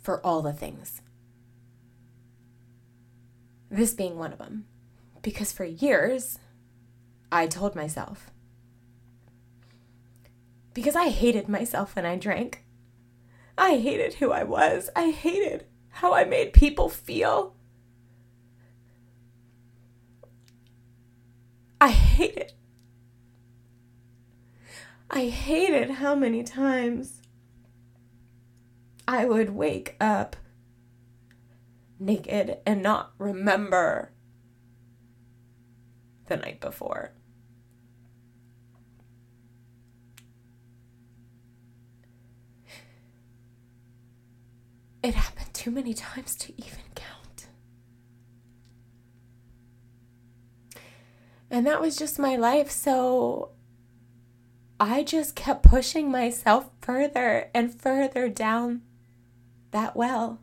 for 0.00 0.24
all 0.24 0.42
the 0.42 0.52
things. 0.52 1.02
This 3.70 3.94
being 3.94 4.18
one 4.18 4.32
of 4.32 4.38
them. 4.38 4.66
Because 5.22 5.52
for 5.52 5.64
years, 5.64 6.38
I 7.30 7.46
told 7.46 7.74
myself, 7.74 8.30
because 10.72 10.96
I 10.96 11.08
hated 11.08 11.48
myself 11.48 11.96
when 11.96 12.06
I 12.06 12.16
drank. 12.16 12.64
I 13.58 13.76
hated 13.78 14.14
who 14.14 14.30
I 14.30 14.44
was. 14.44 14.88
I 14.94 15.10
hated 15.10 15.66
how 15.98 16.14
I 16.14 16.22
made 16.22 16.52
people 16.52 16.88
feel. 16.88 17.56
I 21.80 21.88
hate 21.88 22.36
it. 22.36 22.52
I 25.10 25.26
hated 25.26 25.90
how 25.90 26.14
many 26.14 26.44
times 26.44 27.20
I 29.08 29.24
would 29.24 29.50
wake 29.50 29.96
up 30.00 30.36
naked 31.98 32.58
and 32.64 32.80
not 32.80 33.12
remember 33.18 34.12
the 36.26 36.36
night 36.36 36.60
before. 36.60 37.10
It 45.08 45.14
happened 45.14 45.54
too 45.54 45.70
many 45.70 45.94
times 45.94 46.36
to 46.36 46.52
even 46.60 46.84
count. 46.94 47.46
And 51.50 51.66
that 51.66 51.80
was 51.80 51.96
just 51.96 52.18
my 52.18 52.36
life, 52.36 52.70
so 52.70 53.52
I 54.78 55.02
just 55.02 55.34
kept 55.34 55.62
pushing 55.62 56.10
myself 56.10 56.68
further 56.82 57.48
and 57.54 57.74
further 57.74 58.28
down 58.28 58.82
that 59.70 59.96
well. 59.96 60.42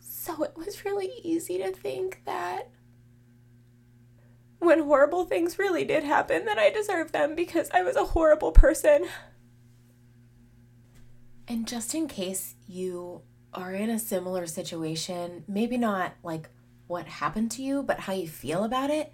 So 0.00 0.42
it 0.44 0.56
was 0.56 0.86
really 0.86 1.10
easy 1.22 1.58
to 1.58 1.72
think 1.72 2.22
that 2.24 2.70
when 4.60 4.78
horrible 4.78 5.26
things 5.26 5.58
really 5.58 5.84
did 5.84 6.04
happen, 6.04 6.46
that 6.46 6.58
I 6.58 6.70
deserved 6.70 7.12
them 7.12 7.34
because 7.34 7.68
I 7.74 7.82
was 7.82 7.96
a 7.96 8.06
horrible 8.06 8.52
person. 8.52 9.04
And 11.50 11.66
just 11.66 11.96
in 11.96 12.06
case 12.06 12.54
you 12.68 13.22
are 13.52 13.74
in 13.74 13.90
a 13.90 13.98
similar 13.98 14.46
situation, 14.46 15.42
maybe 15.48 15.76
not 15.76 16.12
like 16.22 16.48
what 16.86 17.06
happened 17.06 17.50
to 17.50 17.62
you, 17.62 17.82
but 17.82 17.98
how 17.98 18.12
you 18.12 18.28
feel 18.28 18.62
about 18.62 18.88
it, 18.88 19.12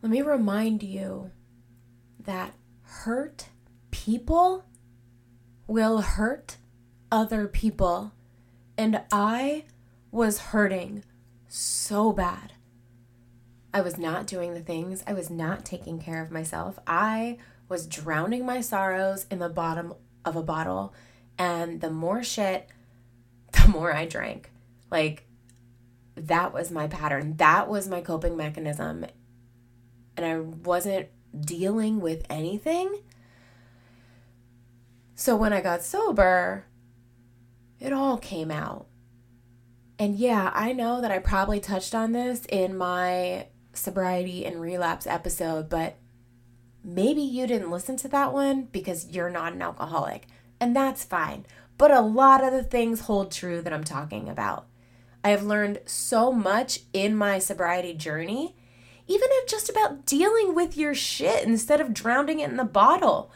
let 0.00 0.12
me 0.12 0.22
remind 0.22 0.84
you 0.84 1.32
that 2.20 2.54
hurt 2.82 3.48
people 3.90 4.64
will 5.66 6.02
hurt 6.02 6.58
other 7.10 7.48
people. 7.48 8.12
And 8.78 9.02
I 9.10 9.64
was 10.12 10.38
hurting 10.38 11.02
so 11.48 12.12
bad. 12.12 12.52
I 13.72 13.80
was 13.80 13.98
not 13.98 14.28
doing 14.28 14.54
the 14.54 14.60
things, 14.60 15.02
I 15.04 15.14
was 15.14 15.30
not 15.30 15.64
taking 15.64 15.98
care 15.98 16.22
of 16.22 16.30
myself. 16.30 16.78
I 16.86 17.38
was 17.68 17.88
drowning 17.88 18.46
my 18.46 18.60
sorrows 18.60 19.26
in 19.32 19.40
the 19.40 19.48
bottom 19.48 19.94
of 20.24 20.36
a 20.36 20.42
bottle. 20.42 20.94
And 21.38 21.80
the 21.80 21.90
more 21.90 22.22
shit, 22.22 22.68
the 23.52 23.68
more 23.68 23.94
I 23.94 24.06
drank. 24.06 24.50
Like, 24.90 25.26
that 26.16 26.52
was 26.52 26.70
my 26.70 26.86
pattern. 26.86 27.36
That 27.36 27.68
was 27.68 27.88
my 27.88 28.00
coping 28.00 28.36
mechanism. 28.36 29.06
And 30.16 30.26
I 30.26 30.38
wasn't 30.38 31.08
dealing 31.38 32.00
with 32.00 32.24
anything. 32.30 33.00
So 35.16 35.36
when 35.36 35.52
I 35.52 35.60
got 35.60 35.82
sober, 35.82 36.66
it 37.80 37.92
all 37.92 38.18
came 38.18 38.50
out. 38.50 38.86
And 39.98 40.16
yeah, 40.16 40.50
I 40.54 40.72
know 40.72 41.00
that 41.00 41.10
I 41.10 41.18
probably 41.18 41.60
touched 41.60 41.94
on 41.94 42.12
this 42.12 42.44
in 42.48 42.76
my 42.76 43.46
sobriety 43.72 44.44
and 44.44 44.60
relapse 44.60 45.06
episode, 45.06 45.68
but 45.68 45.96
Maybe 46.84 47.22
you 47.22 47.46
didn't 47.46 47.70
listen 47.70 47.96
to 47.98 48.08
that 48.08 48.34
one 48.34 48.68
because 48.70 49.08
you're 49.10 49.30
not 49.30 49.54
an 49.54 49.62
alcoholic, 49.62 50.26
and 50.60 50.76
that's 50.76 51.02
fine. 51.02 51.46
But 51.78 51.90
a 51.90 52.00
lot 52.00 52.44
of 52.44 52.52
the 52.52 52.62
things 52.62 53.00
hold 53.00 53.32
true 53.32 53.62
that 53.62 53.72
I'm 53.72 53.84
talking 53.84 54.28
about. 54.28 54.66
I 55.24 55.30
have 55.30 55.42
learned 55.42 55.80
so 55.86 56.30
much 56.30 56.80
in 56.92 57.16
my 57.16 57.38
sobriety 57.38 57.94
journey, 57.94 58.54
even 59.06 59.28
if 59.30 59.48
just 59.48 59.70
about 59.70 60.04
dealing 60.04 60.54
with 60.54 60.76
your 60.76 60.94
shit 60.94 61.44
instead 61.44 61.80
of 61.80 61.94
drowning 61.94 62.40
it 62.40 62.50
in 62.50 62.58
the 62.58 62.64
bottle. 62.64 63.32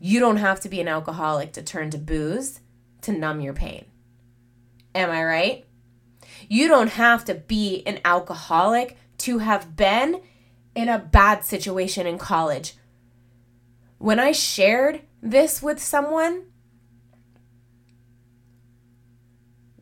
You 0.00 0.18
don't 0.18 0.38
have 0.38 0.60
to 0.60 0.68
be 0.68 0.80
an 0.80 0.88
alcoholic 0.88 1.52
to 1.52 1.62
turn 1.62 1.90
to 1.90 1.98
booze 1.98 2.60
to 3.02 3.12
numb 3.12 3.40
your 3.40 3.54
pain. 3.54 3.84
Am 4.94 5.10
I 5.10 5.22
right? 5.24 5.64
You 6.48 6.66
don't 6.66 6.90
have 6.90 7.24
to 7.26 7.34
be 7.34 7.84
an 7.86 8.00
alcoholic 8.04 8.96
to 9.18 9.38
have 9.38 9.76
been 9.76 10.20
in 10.78 10.88
a 10.88 10.96
bad 10.96 11.44
situation 11.44 12.06
in 12.06 12.16
college. 12.18 12.74
When 13.98 14.20
I 14.20 14.30
shared 14.30 15.00
this 15.20 15.60
with 15.60 15.82
someone, 15.82 16.44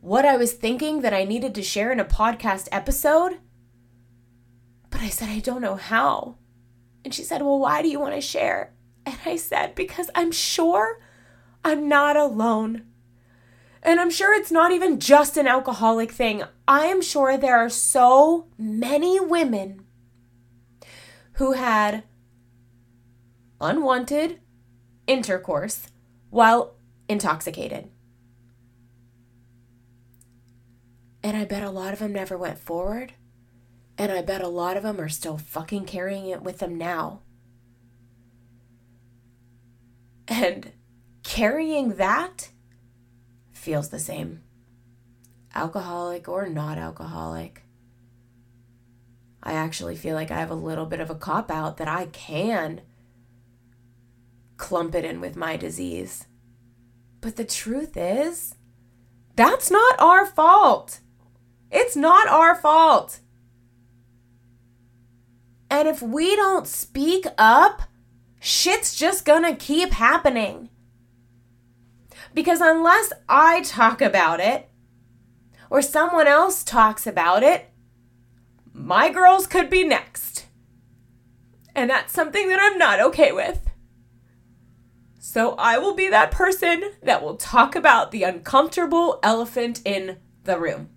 what 0.01 0.25
I 0.25 0.39
was 0.39 0.55
thinking 0.55 1.03
that 1.03 1.13
I 1.13 1.25
needed 1.25 1.55
to 1.55 1.63
share 1.63 1.93
in 1.93 2.01
a 2.01 2.05
podcast 2.07 2.69
episode, 2.73 3.37
but 4.89 5.03
I 5.03 5.11
said, 5.11 5.29
I 5.29 5.41
don't 5.41 5.61
know 5.61 5.75
how. 5.75 6.39
And 7.05 7.13
she 7.13 7.25
said, 7.25 7.43
Well, 7.43 7.59
why 7.59 7.83
do 7.83 7.89
you 7.89 8.01
want 8.01 8.15
to 8.15 8.23
share? 8.23 8.73
And 9.05 9.19
I 9.27 9.37
said, 9.37 9.75
Because 9.75 10.09
I'm 10.15 10.33
sure 10.33 10.99
I'm 11.63 11.91
not 11.91 12.17
alone. 12.17 12.87
And 13.83 14.01
I'm 14.01 14.11
sure 14.11 14.33
it's 14.33 14.51
not 14.51 14.73
even 14.73 14.99
just 14.99 15.37
an 15.37 15.47
alcoholic 15.47 16.11
thing. 16.11 16.43
I 16.67 16.87
am 16.87 17.03
sure 17.03 17.37
there 17.37 17.59
are 17.59 17.69
so 17.69 18.47
many 18.57 19.21
women 19.21 19.86
who 21.37 21.53
had 21.53 22.05
unwanted 23.61 24.41
intercourse 25.07 25.89
while 26.31 26.75
intoxicated. 27.09 27.91
And 31.23 31.37
I 31.37 31.45
bet 31.45 31.63
a 31.63 31.71
lot 31.71 31.93
of 31.93 31.99
them 31.99 32.13
never 32.13 32.39
went 32.39 32.59
forward. 32.59 33.15
And 33.99 34.13
I 34.13 34.23
bet 34.23 34.43
a 34.43 34.49
lot 34.49 34.77
of 34.77 34.83
them 34.83 35.01
are 35.01 35.09
still 35.09 35.39
fucking 35.39 35.87
carrying 35.87 36.27
it 36.27 36.43
with 36.43 36.59
them 36.59 36.77
now. 36.77 37.21
And 40.29 40.73
carrying 41.23 41.95
that 41.95 42.51
feels 43.53 43.89
the 43.89 43.99
same. 43.99 44.43
Alcoholic 45.55 46.29
or 46.29 46.49
not 46.49 46.79
alcoholic. 46.79 47.66
I 49.43 49.53
actually 49.53 49.97
feel 49.97 50.15
like 50.15 50.31
I 50.31 50.39
have 50.39 50.51
a 50.51 50.55
little 50.55 50.87
bit 50.87 51.01
of 51.01 51.11
a 51.11 51.15
cop 51.15 51.51
out 51.51 51.77
that 51.77 51.89
I 51.89 52.07
can 52.07 52.81
clump 54.57 54.95
it 54.95 55.05
in 55.05 55.21
with 55.21 55.37
my 55.37 55.57
disease. 55.57 56.27
But 57.21 57.37
the 57.37 57.45
truth 57.45 57.97
is, 57.97 58.55
that's 59.37 59.71
not 59.71 60.01
our 60.01 60.27
fault. 60.27 61.01
It's 61.71 61.97
not 61.97 62.29
our 62.29 62.55
fault. 62.55 63.21
And 65.71 65.89
if 65.89 66.01
we 66.01 66.37
don't 66.37 66.67
speak 66.67 67.27
up 67.37 67.83
shit's 68.41 68.95
just 68.95 69.25
gonna 69.25 69.57
keep 69.57 69.93
happening. 69.93 70.69
Because 72.33 72.61
unless 72.61 73.13
I 73.29 73.63
talk 73.63 74.01
about 74.01 74.41
it 74.41 74.69
or 75.69 75.83
someone 75.83 76.29
else 76.29 76.63
talks 76.63 77.07
about 77.07 77.43
it, 77.43 77.71
my 78.77 79.09
girls 79.09 79.47
could 79.47 79.71
be 79.71 79.85
next. 79.85 80.47
And 81.75 81.89
that's 81.89 82.13
something 82.13 82.49
that 82.49 82.61
I'm 82.61 82.79
not 82.79 83.01
okay 83.01 83.33
with. 83.33 83.71
So 85.19 85.55
I 85.59 85.79
will 85.79 85.95
be 85.95 86.09
that 86.11 86.31
person 86.31 86.93
that 87.03 87.23
will 87.23 87.37
talk 87.37 87.75
about 87.75 88.11
the 88.11 88.23
uncomfortable 88.23 89.19
elephant 89.23 89.81
in 89.85 90.19
the 90.45 90.59
room. 90.59 90.91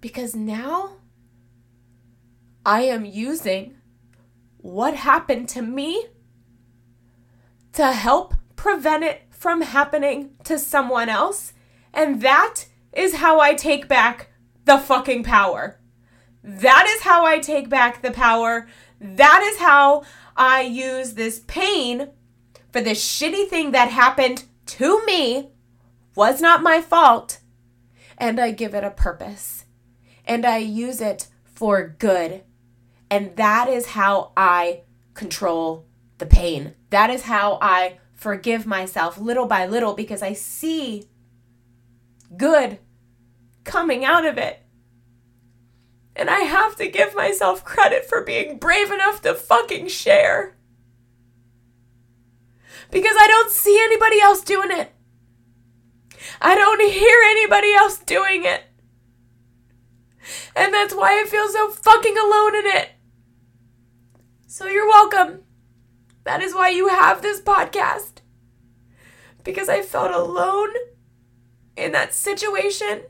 Because 0.00 0.34
now 0.34 0.96
I 2.64 2.82
am 2.82 3.04
using 3.04 3.76
what 4.56 4.94
happened 4.94 5.48
to 5.50 5.62
me 5.62 6.06
to 7.74 7.92
help 7.92 8.34
prevent 8.56 9.04
it 9.04 9.22
from 9.30 9.60
happening 9.60 10.30
to 10.44 10.58
someone 10.58 11.08
else. 11.08 11.52
And 11.96 12.20
that 12.20 12.66
is 12.92 13.16
how 13.16 13.40
I 13.40 13.54
take 13.54 13.88
back 13.88 14.28
the 14.66 14.78
fucking 14.78 15.24
power. 15.24 15.80
That 16.44 16.86
is 16.86 17.02
how 17.02 17.24
I 17.24 17.38
take 17.38 17.70
back 17.70 18.02
the 18.02 18.12
power. 18.12 18.68
That 19.00 19.42
is 19.42 19.58
how 19.58 20.04
I 20.36 20.60
use 20.60 21.14
this 21.14 21.42
pain 21.46 22.10
for 22.70 22.82
this 22.82 23.02
shitty 23.02 23.48
thing 23.48 23.70
that 23.70 23.90
happened 23.90 24.44
to 24.66 25.04
me, 25.06 25.52
was 26.14 26.40
not 26.42 26.62
my 26.62 26.82
fault, 26.82 27.40
and 28.18 28.38
I 28.38 28.50
give 28.50 28.74
it 28.74 28.84
a 28.84 28.90
purpose. 28.90 29.64
And 30.26 30.44
I 30.44 30.58
use 30.58 31.00
it 31.00 31.28
for 31.44 31.96
good. 31.98 32.42
And 33.10 33.34
that 33.36 33.68
is 33.68 33.86
how 33.86 34.32
I 34.36 34.82
control 35.14 35.86
the 36.18 36.26
pain. 36.26 36.74
That 36.90 37.08
is 37.08 37.22
how 37.22 37.58
I 37.62 37.98
forgive 38.12 38.66
myself 38.66 39.18
little 39.18 39.46
by 39.46 39.66
little 39.66 39.94
because 39.94 40.22
I 40.22 40.32
see 40.32 41.08
good 42.36 42.78
coming 43.64 44.04
out 44.04 44.24
of 44.24 44.38
it. 44.38 44.62
And 46.14 46.30
I 46.30 46.40
have 46.40 46.76
to 46.76 46.88
give 46.88 47.14
myself 47.14 47.64
credit 47.64 48.06
for 48.06 48.22
being 48.22 48.58
brave 48.58 48.90
enough 48.90 49.20
to 49.22 49.34
fucking 49.34 49.88
share. 49.88 50.56
Because 52.90 53.16
I 53.18 53.26
don't 53.26 53.50
see 53.50 53.78
anybody 53.82 54.20
else 54.20 54.40
doing 54.42 54.70
it. 54.70 54.92
I 56.40 56.54
don't 56.54 56.80
hear 56.80 57.18
anybody 57.24 57.72
else 57.74 57.98
doing 57.98 58.44
it. 58.44 58.62
And 60.54 60.72
that's 60.72 60.94
why 60.94 61.20
I 61.20 61.26
feel 61.26 61.48
so 61.48 61.70
fucking 61.70 62.16
alone 62.16 62.56
in 62.56 62.66
it. 62.66 62.90
So 64.46 64.66
you're 64.66 64.88
welcome. 64.88 65.42
That 66.24 66.42
is 66.42 66.54
why 66.54 66.70
you 66.70 66.88
have 66.88 67.20
this 67.20 67.40
podcast. 67.40 68.20
Because 69.44 69.68
I 69.68 69.82
felt 69.82 70.10
alone 70.10 70.70
in 71.76 71.92
that 71.92 72.14
situation. 72.14 73.02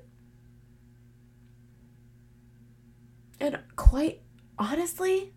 And 3.39 3.59
quite 3.77 4.23
honestly, 4.59 5.33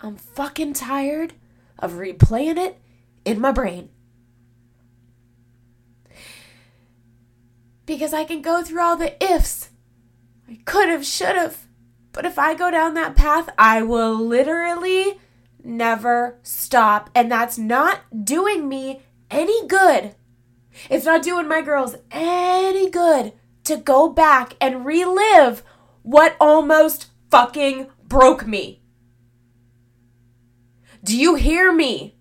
I'm 0.00 0.16
fucking 0.16 0.74
tired 0.74 1.34
of 1.78 1.92
replaying 1.92 2.56
it 2.56 2.80
in 3.24 3.40
my 3.40 3.52
brain. 3.52 3.90
Because 7.86 8.14
I 8.14 8.24
can 8.24 8.40
go 8.40 8.62
through 8.62 8.80
all 8.80 8.96
the 8.96 9.22
ifs. 9.22 9.70
I 10.48 10.58
could 10.64 10.88
have, 10.88 11.04
should 11.04 11.36
have. 11.36 11.66
But 12.12 12.24
if 12.24 12.38
I 12.38 12.54
go 12.54 12.70
down 12.70 12.94
that 12.94 13.16
path, 13.16 13.48
I 13.58 13.82
will 13.82 14.14
literally 14.14 15.18
never 15.62 16.38
stop. 16.42 17.10
And 17.14 17.30
that's 17.30 17.58
not 17.58 18.24
doing 18.24 18.68
me 18.68 19.02
any 19.30 19.66
good. 19.66 20.14
It's 20.90 21.04
not 21.04 21.22
doing 21.22 21.48
my 21.48 21.62
girls 21.62 21.96
any 22.10 22.90
good 22.90 23.32
to 23.64 23.76
go 23.76 24.08
back 24.08 24.54
and 24.60 24.84
relive 24.84 25.62
what 26.02 26.36
almost 26.40 27.06
fucking 27.30 27.88
broke 28.06 28.46
me. 28.46 28.82
Do 31.02 31.16
you 31.16 31.34
hear 31.34 31.72
me? 31.72 32.16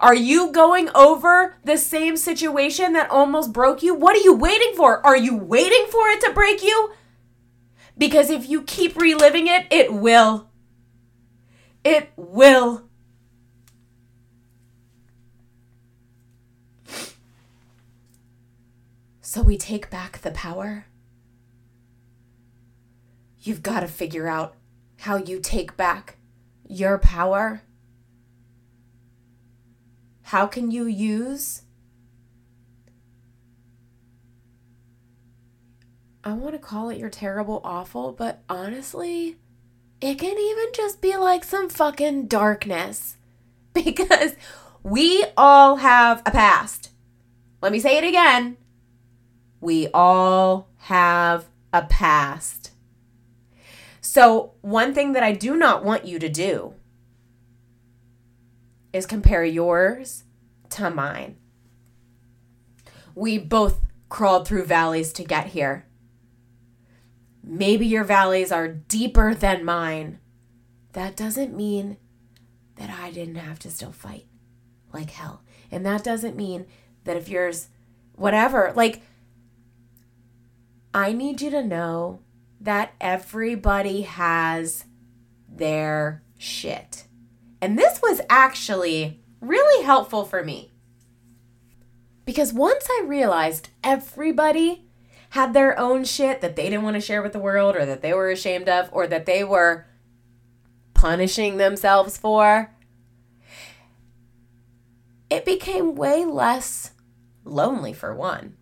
Are 0.00 0.14
you 0.14 0.50
going 0.50 0.90
over 0.94 1.56
the 1.64 1.76
same 1.76 2.16
situation 2.16 2.92
that 2.94 3.10
almost 3.10 3.52
broke 3.52 3.82
you? 3.82 3.94
What 3.94 4.16
are 4.16 4.22
you 4.22 4.34
waiting 4.34 4.72
for? 4.76 5.04
Are 5.06 5.16
you 5.16 5.36
waiting 5.36 5.86
for 5.90 6.08
it 6.08 6.20
to 6.22 6.32
break 6.32 6.62
you? 6.62 6.92
Because 7.96 8.30
if 8.30 8.48
you 8.48 8.62
keep 8.62 8.96
reliving 8.96 9.46
it, 9.46 9.66
it 9.70 9.92
will. 9.92 10.50
It 11.84 12.10
will. 12.16 12.88
So 19.32 19.40
we 19.40 19.56
take 19.56 19.88
back 19.88 20.18
the 20.18 20.30
power. 20.30 20.84
You've 23.40 23.62
got 23.62 23.80
to 23.80 23.88
figure 23.88 24.28
out 24.28 24.56
how 24.98 25.16
you 25.16 25.40
take 25.40 25.74
back 25.74 26.18
your 26.68 26.98
power. 26.98 27.62
How 30.20 30.46
can 30.46 30.70
you 30.70 30.84
use? 30.84 31.62
I 36.22 36.34
want 36.34 36.52
to 36.52 36.58
call 36.58 36.90
it 36.90 36.98
your 36.98 37.08
terrible 37.08 37.62
awful, 37.64 38.12
but 38.12 38.42
honestly, 38.50 39.38
it 40.02 40.18
can 40.18 40.38
even 40.38 40.66
just 40.74 41.00
be 41.00 41.16
like 41.16 41.42
some 41.42 41.70
fucking 41.70 42.26
darkness. 42.26 43.16
Because 43.72 44.36
we 44.82 45.24
all 45.38 45.76
have 45.76 46.20
a 46.26 46.30
past. 46.30 46.90
Let 47.62 47.72
me 47.72 47.80
say 47.80 47.96
it 47.96 48.04
again. 48.04 48.58
We 49.62 49.88
all 49.94 50.68
have 50.76 51.46
a 51.72 51.82
past. 51.82 52.72
So, 54.02 54.52
one 54.60 54.92
thing 54.92 55.12
that 55.12 55.22
I 55.22 55.32
do 55.32 55.56
not 55.56 55.84
want 55.84 56.04
you 56.04 56.18
to 56.18 56.28
do 56.28 56.74
is 58.92 59.06
compare 59.06 59.44
yours 59.44 60.24
to 60.70 60.90
mine. 60.90 61.36
We 63.14 63.38
both 63.38 63.80
crawled 64.08 64.46
through 64.46 64.64
valleys 64.64 65.12
to 65.14 65.24
get 65.24 65.46
here. 65.46 65.86
Maybe 67.42 67.86
your 67.86 68.04
valleys 68.04 68.52
are 68.52 68.68
deeper 68.68 69.32
than 69.32 69.64
mine. 69.64 70.18
That 70.92 71.16
doesn't 71.16 71.56
mean 71.56 71.96
that 72.76 72.90
I 72.90 73.12
didn't 73.12 73.36
have 73.36 73.60
to 73.60 73.70
still 73.70 73.92
fight 73.92 74.26
like 74.92 75.10
hell. 75.10 75.42
And 75.70 75.86
that 75.86 76.04
doesn't 76.04 76.36
mean 76.36 76.66
that 77.04 77.16
if 77.16 77.28
yours, 77.28 77.68
whatever, 78.16 78.72
like, 78.74 79.02
I 80.94 81.12
need 81.12 81.40
you 81.40 81.50
to 81.50 81.62
know 81.62 82.20
that 82.60 82.94
everybody 83.00 84.02
has 84.02 84.84
their 85.48 86.22
shit. 86.38 87.04
And 87.60 87.78
this 87.78 88.00
was 88.02 88.20
actually 88.28 89.20
really 89.40 89.84
helpful 89.84 90.24
for 90.24 90.44
me. 90.44 90.72
Because 92.24 92.52
once 92.52 92.86
I 92.90 93.04
realized 93.06 93.70
everybody 93.82 94.86
had 95.30 95.54
their 95.54 95.78
own 95.78 96.04
shit 96.04 96.40
that 96.40 96.56
they 96.56 96.64
didn't 96.64 96.82
want 96.82 96.94
to 96.94 97.00
share 97.00 97.22
with 97.22 97.32
the 97.32 97.38
world 97.38 97.74
or 97.74 97.86
that 97.86 98.02
they 98.02 98.12
were 98.12 98.30
ashamed 98.30 98.68
of 98.68 98.88
or 98.92 99.06
that 99.06 99.26
they 99.26 99.42
were 99.42 99.86
punishing 100.94 101.56
themselves 101.56 102.16
for, 102.18 102.74
it 105.30 105.44
became 105.44 105.94
way 105.94 106.24
less 106.24 106.90
lonely 107.44 107.92
for 107.92 108.14
one. 108.14 108.56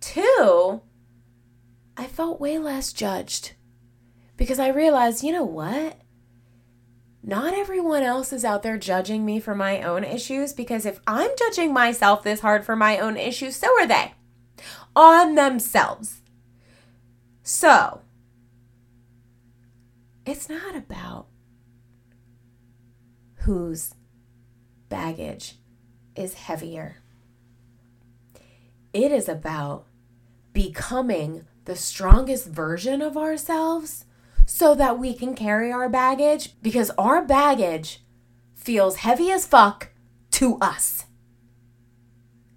Two, 0.00 0.82
I 1.96 2.06
felt 2.06 2.40
way 2.40 2.58
less 2.58 2.92
judged 2.92 3.52
because 4.36 4.58
I 4.58 4.68
realized, 4.68 5.22
you 5.22 5.32
know 5.32 5.44
what? 5.44 5.98
Not 7.22 7.54
everyone 7.54 8.02
else 8.02 8.32
is 8.32 8.44
out 8.44 8.62
there 8.62 8.78
judging 8.78 9.24
me 9.24 9.40
for 9.40 9.54
my 9.54 9.82
own 9.82 10.04
issues 10.04 10.52
because 10.52 10.86
if 10.86 11.00
I'm 11.06 11.30
judging 11.38 11.72
myself 11.72 12.22
this 12.22 12.40
hard 12.40 12.64
for 12.64 12.76
my 12.76 12.98
own 12.98 13.16
issues, 13.16 13.56
so 13.56 13.68
are 13.80 13.86
they 13.86 14.12
on 14.94 15.34
themselves. 15.34 16.22
So, 17.42 18.00
it's 20.24 20.48
not 20.48 20.74
about 20.74 21.26
whose 23.40 23.94
baggage 24.88 25.56
is 26.16 26.34
heavier. 26.34 27.02
It 28.92 29.12
is 29.12 29.28
about 29.28 29.86
becoming 30.52 31.44
the 31.66 31.76
strongest 31.76 32.46
version 32.46 33.02
of 33.02 33.16
ourselves 33.16 34.06
so 34.46 34.74
that 34.74 34.98
we 34.98 35.12
can 35.12 35.34
carry 35.34 35.70
our 35.70 35.88
baggage 35.88 36.54
because 36.62 36.90
our 36.96 37.22
baggage 37.22 38.04
feels 38.54 38.96
heavy 38.96 39.30
as 39.30 39.46
fuck 39.46 39.88
to 40.30 40.56
us. 40.60 41.04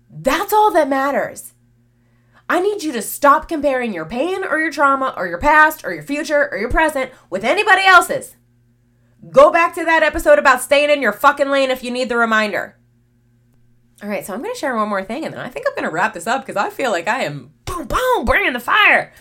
That's 0.09 0.53
all 0.53 0.71
that 0.71 0.87
matters. 0.87 1.53
I 2.47 2.59
need 2.59 2.83
you 2.83 2.91
to 2.93 3.01
stop 3.01 3.47
comparing 3.47 3.93
your 3.93 4.05
pain 4.05 4.43
or 4.43 4.59
your 4.59 4.71
trauma 4.71 5.13
or 5.17 5.27
your 5.27 5.37
past 5.39 5.83
or 5.83 5.93
your 5.93 6.03
future 6.03 6.49
or 6.51 6.57
your 6.57 6.69
present 6.69 7.11
with 7.29 7.43
anybody 7.43 7.85
else's. 7.85 8.35
Go 9.31 9.51
back 9.51 9.75
to 9.75 9.85
that 9.85 10.03
episode 10.03 10.39
about 10.39 10.61
staying 10.61 10.89
in 10.89 11.01
your 11.01 11.13
fucking 11.13 11.49
lane 11.49 11.69
if 11.71 11.83
you 11.83 11.91
need 11.91 12.09
the 12.09 12.17
reminder. 12.17 12.77
All 14.01 14.09
right, 14.09 14.25
so 14.25 14.33
I'm 14.33 14.41
going 14.41 14.53
to 14.53 14.59
share 14.59 14.75
one 14.75 14.87
more 14.87 15.03
thing 15.03 15.25
and 15.25 15.33
then 15.33 15.41
I 15.41 15.49
think 15.49 15.65
I'm 15.67 15.75
going 15.75 15.89
to 15.89 15.93
wrap 15.93 16.13
this 16.13 16.27
up 16.27 16.41
because 16.45 16.55
I 16.55 16.69
feel 16.69 16.91
like 16.91 17.07
I 17.07 17.23
am 17.23 17.53
boom, 17.87 17.99
boom, 18.15 18.25
bringing 18.25 18.53
the 18.53 18.59
fire. 18.59 19.13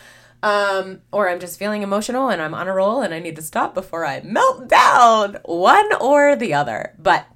Um, 0.42 1.01
or 1.11 1.29
I'm 1.29 1.40
just 1.40 1.59
feeling 1.59 1.83
emotional 1.83 2.29
and 2.29 2.40
I'm 2.40 2.55
on 2.55 2.68
a 2.68 2.75
roll 2.75 3.01
and 3.01 3.12
I 3.12 3.18
need 3.18 3.37
to 3.37 3.42
stop 3.42 3.75
before 3.75 4.05
I 4.05 4.21
melt 4.21 4.68
down. 4.68 5.38
One 5.44 5.92
or 6.01 6.37
the 6.37 6.55
other. 6.55 6.94
But 6.99 7.27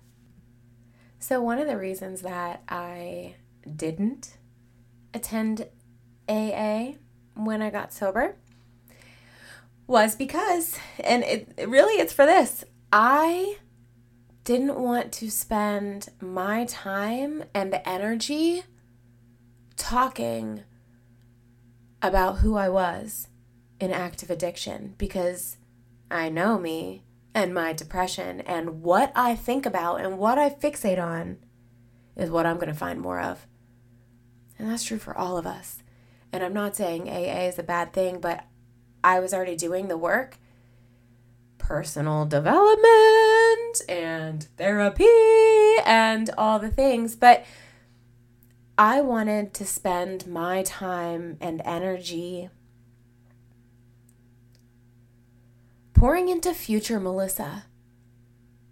so, 1.19 1.41
one 1.41 1.59
of 1.59 1.67
the 1.67 1.77
reasons 1.77 2.23
that 2.23 2.63
I 2.69 3.37
didn't 3.77 4.37
attend 5.15 5.69
AA 6.29 6.93
when 7.35 7.63
I 7.63 7.71
got 7.71 7.93
sober 7.93 8.37
was 9.87 10.17
because, 10.17 10.79
and 10.99 11.23
it, 11.25 11.53
it 11.57 11.69
really 11.69 12.01
it's 12.01 12.13
for 12.13 12.27
this, 12.27 12.65
I 12.93 13.57
didn't 14.45 14.79
want 14.79 15.13
to 15.13 15.31
spend 15.31 16.09
my 16.21 16.65
time 16.65 17.45
and 17.55 17.81
energy 17.85 18.65
talking 19.77 20.65
about 22.03 22.39
who 22.39 22.57
I 22.57 22.69
was 22.69 23.29
in 23.81 23.93
active 23.93 24.31
addiction 24.31 24.95
because 24.99 25.57
I 26.11 26.29
know 26.29 26.59
me 26.59 27.05
and 27.35 27.55
my 27.55 27.73
depression 27.73 28.41
and 28.43 28.83
what 28.83 29.13
I 29.15 29.35
think 29.35 29.65
about 29.65 30.01
and 30.01 30.19
what 30.19 30.39
I 30.39 30.51
fixate 30.51 31.03
on 31.03 31.39
is 32.17 32.31
what 32.31 32.45
I'm 32.45 32.57
going 32.57 32.69
to 32.69 32.75
find 32.75 33.01
more 33.01 33.21
of. 33.21 33.47
And 34.59 34.71
that's 34.71 34.85
true 34.85 34.99
for 34.99 35.17
all 35.17 35.39
of 35.39 35.47
us. 35.47 35.83
And 36.33 36.43
I'm 36.43 36.53
not 36.53 36.77
saying 36.77 37.09
AA 37.09 37.47
is 37.47 37.59
a 37.59 37.63
bad 37.63 37.93
thing, 37.93 38.21
but 38.21 38.45
I 39.03 39.21
was 39.21 39.33
already 39.33 39.57
doing 39.57 39.89
the 39.89 39.97
work 39.97 40.39
personal 41.59 42.27
development 42.27 43.81
and 43.89 44.43
therapy 44.57 45.07
and 45.87 46.29
all 46.37 46.59
the 46.59 46.69
things. 46.69 47.15
But 47.17 47.45
I 48.79 49.01
wanted 49.03 49.53
to 49.55 49.67
spend 49.67 50.27
my 50.27 50.63
time 50.63 51.37
and 51.41 51.61
energy 51.65 52.49
pouring 55.93 56.29
into 56.29 56.55
future 56.55 56.99
Melissa. 56.99 57.67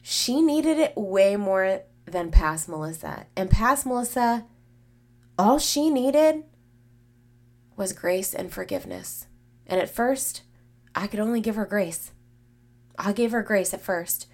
She 0.02 0.40
needed 0.40 0.78
it 0.78 0.96
way 0.96 1.36
more 1.36 1.82
than 2.06 2.30
past 2.30 2.68
Melissa. 2.68 3.26
And 3.36 3.50
past 3.50 3.86
Melissa, 3.86 4.46
all 5.38 5.58
she 5.58 5.90
needed 5.90 6.44
was 7.76 7.92
grace 7.92 8.34
and 8.34 8.50
forgiveness. 8.50 9.26
And 9.66 9.80
at 9.80 9.94
first, 9.94 10.42
I 10.94 11.06
could 11.06 11.20
only 11.20 11.40
give 11.40 11.54
her 11.54 11.66
grace. 11.66 12.12
I 12.98 13.12
gave 13.12 13.32
her 13.32 13.42
grace 13.42 13.72
at 13.72 13.80
first. 13.80 14.26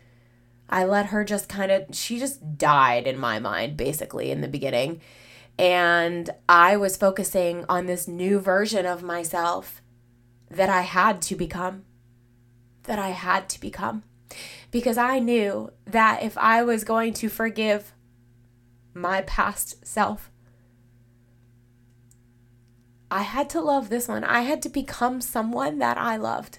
I 0.69 0.85
let 0.85 1.07
her 1.07 1.25
just 1.25 1.49
kind 1.49 1.71
of, 1.71 1.87
she 1.93 2.19
just 2.19 2.57
died 2.57 3.07
in 3.07 3.19
my 3.19 3.39
mind, 3.39 3.77
basically, 3.77 4.31
in 4.31 4.41
the 4.41 4.49
beginning. 4.49 5.01
And 5.59 6.31
I 6.49 6.77
was 6.77 6.97
focusing 6.97 7.65
on 7.69 7.87
this 7.87 8.07
new 8.07 8.39
version 8.39 8.85
of 8.85 9.03
myself 9.03 9.81
that 10.51 10.69
I 10.69 10.83
had 10.83 11.23
to 11.23 11.35
become. 11.35 11.85
That 12.85 12.99
I 12.99 13.11
had 13.11 13.49
to 13.51 13.61
become. 13.61 14.03
Because 14.71 14.99
I 14.99 15.19
knew 15.19 15.71
that 15.87 16.23
if 16.23 16.37
I 16.37 16.63
was 16.63 16.85
going 16.85 17.15
to 17.15 17.29
forgive 17.29 17.95
my 18.93 19.23
past 19.23 19.87
self, 19.87 20.31
I 23.11 23.23
had 23.23 23.49
to 23.51 23.61
love 23.61 23.89
this 23.89 24.09
one. 24.09 24.25
I 24.25 24.41
had 24.41 24.61
to 24.63 24.69
become 24.69 25.21
someone 25.21 25.79
that 25.79 25.97
I 25.97 26.17
loved. 26.17 26.59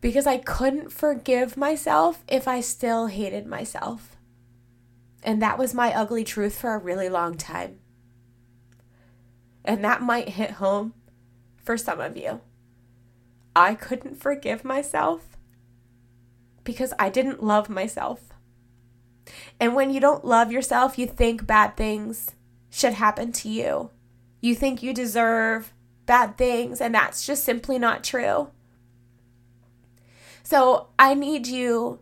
Because 0.00 0.26
I 0.26 0.38
couldn't 0.38 0.92
forgive 0.92 1.56
myself 1.56 2.24
if 2.26 2.48
I 2.48 2.60
still 2.60 3.06
hated 3.06 3.46
myself. 3.46 4.16
And 5.22 5.42
that 5.42 5.58
was 5.58 5.74
my 5.74 5.94
ugly 5.94 6.24
truth 6.24 6.58
for 6.58 6.74
a 6.74 6.78
really 6.78 7.08
long 7.08 7.36
time. 7.36 7.78
And 9.64 9.84
that 9.84 10.02
might 10.02 10.30
hit 10.30 10.52
home 10.52 10.94
for 11.56 11.76
some 11.76 12.00
of 12.00 12.16
you. 12.16 12.40
I 13.54 13.74
couldn't 13.74 14.20
forgive 14.20 14.64
myself 14.64 15.36
because 16.64 16.94
I 16.98 17.10
didn't 17.10 17.42
love 17.42 17.68
myself. 17.68 18.30
And 19.58 19.74
when 19.74 19.92
you 19.92 20.00
don't 20.00 20.24
love 20.24 20.50
yourself, 20.50 20.98
you 20.98 21.06
think 21.06 21.46
bad 21.46 21.76
things 21.76 22.32
should 22.70 22.94
happen 22.94 23.32
to 23.32 23.48
you. 23.48 23.90
You 24.40 24.54
think 24.54 24.82
you 24.82 24.94
deserve 24.94 25.72
bad 26.06 26.38
things, 26.38 26.80
and 26.80 26.94
that's 26.94 27.26
just 27.26 27.44
simply 27.44 27.78
not 27.78 28.02
true. 28.02 28.50
So 30.42 30.88
I 30.98 31.14
need 31.14 31.46
you 31.46 32.00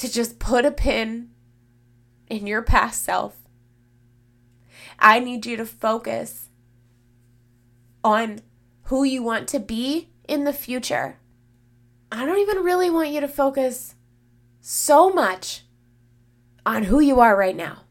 to 0.00 0.10
just 0.10 0.38
put 0.38 0.64
a 0.64 0.70
pin 0.70 1.28
in 2.30 2.46
your 2.46 2.62
past 2.62 3.04
self. 3.04 3.36
I 4.98 5.20
need 5.20 5.44
you 5.44 5.58
to 5.58 5.66
focus 5.66 6.48
on 8.02 8.40
who 8.84 9.04
you 9.04 9.22
want 9.22 9.46
to 9.48 9.60
be 9.60 10.08
in 10.26 10.44
the 10.44 10.54
future. 10.54 11.18
I 12.10 12.24
don't 12.24 12.38
even 12.38 12.64
really 12.64 12.88
want 12.88 13.10
you 13.10 13.20
to 13.20 13.28
focus 13.28 13.94
so 14.62 15.10
much 15.10 15.64
on 16.64 16.84
who 16.84 17.00
you 17.00 17.20
are 17.20 17.36
right 17.36 17.56
now 17.56 17.82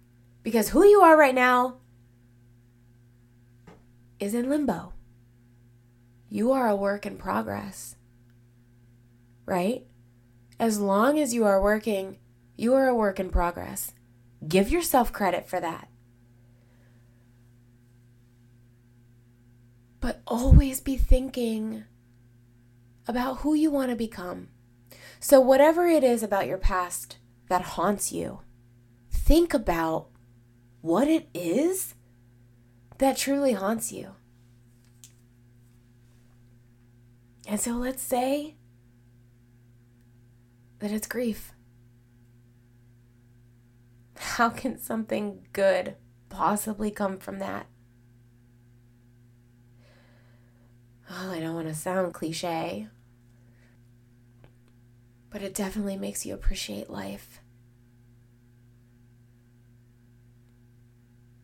because 0.41 0.69
who 0.69 0.83
you 0.83 1.01
are 1.01 1.15
right 1.15 1.35
now 1.35 1.75
is 4.19 4.33
in 4.33 4.49
limbo. 4.49 4.93
You 6.27 6.51
are 6.53 6.67
a 6.67 6.75
work 6.75 7.05
in 7.05 7.17
progress, 7.17 7.97
right? 9.45 9.85
As 10.59 10.79
long 10.79 11.17
as 11.17 11.33
you 11.33 11.45
are 11.45 11.61
working, 11.61 12.17
you 12.57 12.73
are 12.73 12.87
a 12.87 12.95
work 12.95 13.19
in 13.19 13.29
progress. 13.29 13.93
Give 14.45 14.69
yourself 14.69 15.13
credit 15.13 15.47
for 15.47 15.61
that. 15.61 15.87
But 20.01 20.21
always 20.27 20.81
be 20.81 20.97
thinking 20.97 21.85
about 23.07 23.39
who 23.39 23.53
you 23.53 23.71
want 23.71 23.89
to 23.91 23.95
become. 23.95 24.49
So, 25.21 25.39
whatever 25.39 25.87
it 25.87 26.03
is 26.03 26.23
about 26.23 26.47
your 26.47 26.57
past 26.57 27.17
that 27.47 27.61
haunts 27.61 28.11
you, 28.11 28.41
think 29.11 29.53
about 29.53 30.07
what 30.81 31.07
it 31.07 31.29
is 31.33 31.95
that 32.97 33.17
truly 33.17 33.53
haunts 33.53 33.91
you. 33.91 34.15
And 37.47 37.59
so, 37.59 37.71
let's 37.71 38.03
say 38.03 38.55
that 40.79 40.91
it's 40.91 41.07
grief. 41.07 41.53
How 44.17 44.49
can 44.49 44.77
something 44.77 45.47
good 45.53 45.95
possibly 46.29 46.91
come 46.91 47.17
from 47.17 47.39
that? 47.39 47.67
Oh, 51.09 51.31
I 51.31 51.39
don't 51.39 51.55
want 51.55 51.67
to 51.67 51.73
sound 51.73 52.13
cliche, 52.13 52.87
but 55.29 55.41
it 55.41 55.53
definitely 55.53 55.97
makes 55.97 56.25
you 56.25 56.33
appreciate 56.33 56.89
life. 56.89 57.41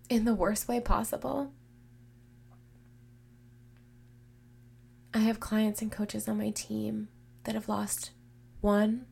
In 0.08 0.24
the 0.26 0.36
worst 0.36 0.68
way 0.68 0.80
possible. 0.80 1.52
I 5.14 5.20
have 5.20 5.40
clients 5.40 5.82
and 5.82 5.92
coaches 5.92 6.28
on 6.28 6.38
my 6.38 6.52
team 6.52 7.08
that 7.46 7.56
have 7.56 7.70
lost 7.70 8.12
one 8.62 9.06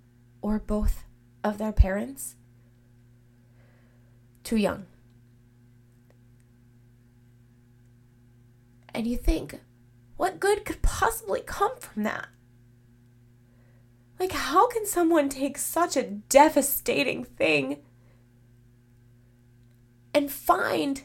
or 0.43 0.59
both 0.59 1.05
of 1.43 1.57
their 1.57 1.71
parents 1.71 2.35
too 4.43 4.57
young. 4.57 4.85
And 8.93 9.07
you 9.07 9.17
think, 9.17 9.61
what 10.17 10.39
good 10.39 10.65
could 10.65 10.83
possibly 10.83 11.41
come 11.41 11.79
from 11.79 12.03
that? 12.03 12.27
Like, 14.19 14.33
how 14.33 14.67
can 14.67 14.85
someone 14.85 15.29
take 15.29 15.57
such 15.57 15.97
a 15.97 16.03
devastating 16.03 17.23
thing 17.23 17.77
and 20.13 20.31
find 20.31 21.03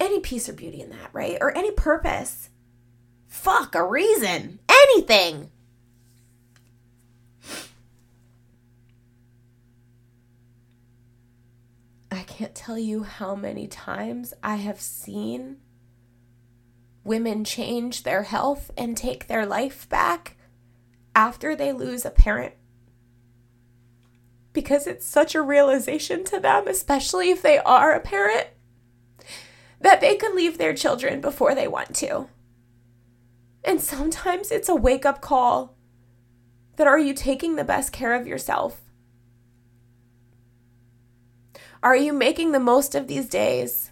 any 0.00 0.18
peace 0.18 0.48
or 0.48 0.54
beauty 0.54 0.80
in 0.80 0.90
that, 0.90 1.10
right? 1.12 1.36
Or 1.40 1.56
any 1.56 1.70
purpose? 1.70 2.48
Fuck, 3.26 3.74
a 3.74 3.84
reason. 3.84 4.58
Anything. 4.68 5.50
Can't 12.38 12.54
tell 12.54 12.78
you 12.78 13.02
how 13.02 13.34
many 13.34 13.66
times 13.66 14.32
I 14.44 14.56
have 14.56 14.80
seen 14.80 15.56
women 17.02 17.42
change 17.42 18.04
their 18.04 18.22
health 18.22 18.70
and 18.76 18.96
take 18.96 19.26
their 19.26 19.44
life 19.44 19.88
back 19.88 20.36
after 21.16 21.56
they 21.56 21.72
lose 21.72 22.04
a 22.04 22.10
parent. 22.10 22.54
Because 24.52 24.86
it's 24.86 25.04
such 25.04 25.34
a 25.34 25.42
realization 25.42 26.22
to 26.26 26.38
them, 26.38 26.68
especially 26.68 27.30
if 27.30 27.42
they 27.42 27.58
are 27.58 27.92
a 27.92 27.98
parent. 27.98 28.46
that 29.80 30.00
they 30.00 30.14
could 30.14 30.36
leave 30.36 30.58
their 30.58 30.74
children 30.74 31.20
before 31.20 31.56
they 31.56 31.66
want 31.66 31.96
to. 31.96 32.28
And 33.64 33.80
sometimes 33.80 34.52
it's 34.52 34.68
a 34.68 34.76
wake 34.76 35.04
up 35.04 35.20
call 35.20 35.76
that 36.76 36.86
are 36.86 37.00
you 37.00 37.14
taking 37.14 37.56
the 37.56 37.64
best 37.64 37.92
care 37.92 38.14
of 38.14 38.28
yourself? 38.28 38.87
Are 41.82 41.96
you 41.96 42.12
making 42.12 42.52
the 42.52 42.60
most 42.60 42.94
of 42.94 43.06
these 43.06 43.28
days? 43.28 43.90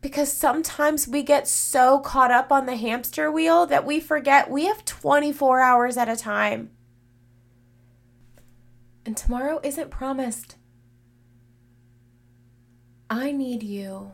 Because 0.00 0.32
sometimes 0.32 1.06
we 1.06 1.22
get 1.22 1.46
so 1.46 1.98
caught 1.98 2.30
up 2.30 2.50
on 2.50 2.64
the 2.64 2.76
hamster 2.76 3.30
wheel 3.30 3.66
that 3.66 3.84
we 3.84 4.00
forget 4.00 4.50
we 4.50 4.64
have 4.64 4.84
24 4.84 5.60
hours 5.60 5.96
at 5.98 6.08
a 6.08 6.16
time. 6.16 6.70
And 9.04 9.16
tomorrow 9.16 9.60
isn't 9.62 9.90
promised. 9.90 10.56
I 13.10 13.32
need 13.32 13.62
you 13.62 14.12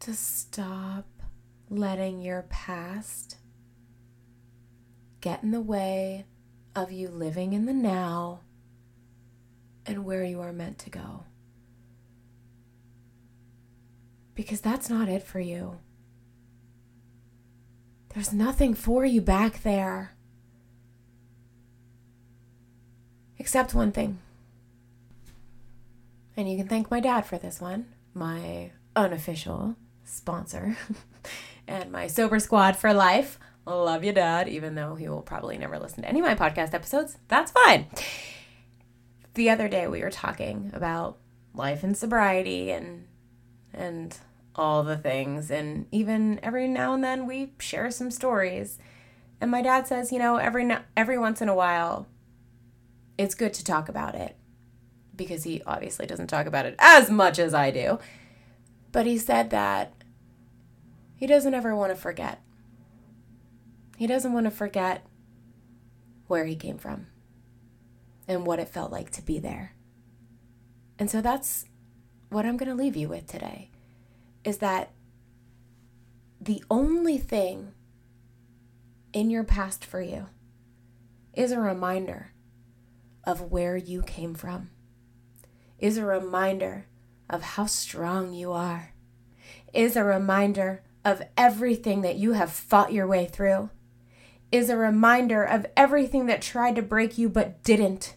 to 0.00 0.14
stop 0.14 1.06
letting 1.68 2.20
your 2.20 2.42
past 2.48 3.36
get 5.20 5.42
in 5.44 5.52
the 5.52 5.60
way 5.60 6.26
of 6.74 6.90
you 6.90 7.08
living 7.08 7.52
in 7.52 7.66
the 7.66 7.72
now 7.72 8.40
and 9.86 10.04
where 10.04 10.24
you 10.24 10.40
are 10.40 10.52
meant 10.52 10.78
to 10.78 10.90
go. 10.90 11.24
Because 14.34 14.60
that's 14.60 14.88
not 14.88 15.08
it 15.08 15.22
for 15.22 15.40
you. 15.40 15.78
There's 18.14 18.32
nothing 18.32 18.74
for 18.74 19.04
you 19.04 19.20
back 19.20 19.62
there. 19.62 20.14
Except 23.38 23.74
one 23.74 23.92
thing. 23.92 24.18
And 26.36 26.50
you 26.50 26.56
can 26.56 26.68
thank 26.68 26.90
my 26.90 27.00
dad 27.00 27.26
for 27.26 27.38
this 27.38 27.60
one, 27.60 27.86
my 28.14 28.70
unofficial 28.96 29.76
sponsor, 30.04 30.76
and 31.66 31.90
my 31.90 32.06
Sober 32.06 32.38
Squad 32.38 32.76
for 32.76 32.94
life. 32.94 33.38
Love 33.64 34.02
you, 34.02 34.12
Dad, 34.12 34.48
even 34.48 34.74
though 34.74 34.94
he 34.96 35.08
will 35.08 35.22
probably 35.22 35.56
never 35.56 35.78
listen 35.78 36.02
to 36.02 36.08
any 36.08 36.20
of 36.20 36.26
my 36.26 36.34
podcast 36.34 36.74
episodes. 36.74 37.18
That's 37.28 37.52
fine. 37.52 37.86
The 39.34 39.50
other 39.50 39.68
day 39.68 39.86
we 39.86 40.02
were 40.02 40.10
talking 40.10 40.70
about 40.74 41.18
life 41.54 41.82
and 41.84 41.96
sobriety 41.96 42.70
and 42.70 43.06
and 43.72 44.16
all 44.54 44.82
the 44.82 44.98
things 44.98 45.50
and 45.50 45.86
even 45.90 46.38
every 46.42 46.68
now 46.68 46.92
and 46.92 47.02
then 47.02 47.26
we 47.26 47.52
share 47.58 47.90
some 47.90 48.10
stories. 48.10 48.78
And 49.40 49.50
my 49.50 49.62
dad 49.62 49.86
says, 49.86 50.12
you 50.12 50.18
know, 50.18 50.36
every 50.36 50.70
every 50.96 51.18
once 51.18 51.40
in 51.40 51.48
a 51.48 51.54
while 51.54 52.06
it's 53.18 53.34
good 53.34 53.54
to 53.54 53.64
talk 53.64 53.88
about 53.88 54.14
it 54.14 54.36
because 55.14 55.44
he 55.44 55.62
obviously 55.66 56.06
doesn't 56.06 56.26
talk 56.26 56.46
about 56.46 56.66
it 56.66 56.74
as 56.78 57.10
much 57.10 57.38
as 57.38 57.54
I 57.54 57.70
do. 57.70 57.98
But 58.90 59.06
he 59.06 59.18
said 59.18 59.50
that 59.50 59.94
he 61.16 61.26
doesn't 61.26 61.54
ever 61.54 61.74
want 61.74 61.92
to 61.94 61.96
forget. 61.96 62.40
He 64.02 64.08
doesn't 64.08 64.32
want 64.32 64.46
to 64.46 64.50
forget 64.50 65.06
where 66.26 66.44
he 66.44 66.56
came 66.56 66.76
from 66.76 67.06
and 68.26 68.44
what 68.44 68.58
it 68.58 68.68
felt 68.68 68.90
like 68.90 69.10
to 69.10 69.22
be 69.22 69.38
there. 69.38 69.76
And 70.98 71.08
so 71.08 71.20
that's 71.20 71.66
what 72.28 72.44
I'm 72.44 72.56
going 72.56 72.68
to 72.68 72.74
leave 72.74 72.96
you 72.96 73.08
with 73.08 73.28
today 73.28 73.70
is 74.42 74.58
that 74.58 74.90
the 76.40 76.64
only 76.68 77.16
thing 77.16 77.74
in 79.12 79.30
your 79.30 79.44
past 79.44 79.84
for 79.84 80.00
you 80.00 80.26
is 81.32 81.52
a 81.52 81.60
reminder 81.60 82.32
of 83.22 83.52
where 83.52 83.76
you 83.76 84.02
came 84.02 84.34
from, 84.34 84.70
is 85.78 85.96
a 85.96 86.04
reminder 86.04 86.86
of 87.30 87.42
how 87.42 87.66
strong 87.66 88.32
you 88.32 88.50
are, 88.50 88.94
is 89.72 89.94
a 89.94 90.02
reminder 90.02 90.82
of 91.04 91.22
everything 91.36 92.00
that 92.00 92.16
you 92.16 92.32
have 92.32 92.50
fought 92.50 92.92
your 92.92 93.06
way 93.06 93.26
through, 93.26 93.70
is 94.52 94.68
a 94.68 94.76
reminder 94.76 95.42
of 95.42 95.66
everything 95.76 96.26
that 96.26 96.42
tried 96.42 96.76
to 96.76 96.82
break 96.82 97.16
you 97.16 97.28
but 97.28 97.62
didn't, 97.64 98.14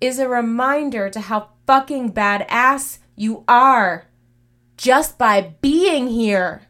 is 0.00 0.18
a 0.18 0.28
reminder 0.28 1.08
to 1.08 1.20
how 1.20 1.48
fucking 1.66 2.12
badass 2.12 2.98
you 3.16 3.42
are 3.48 4.06
just 4.76 5.16
by 5.16 5.54
being 5.62 6.08
here. 6.08 6.68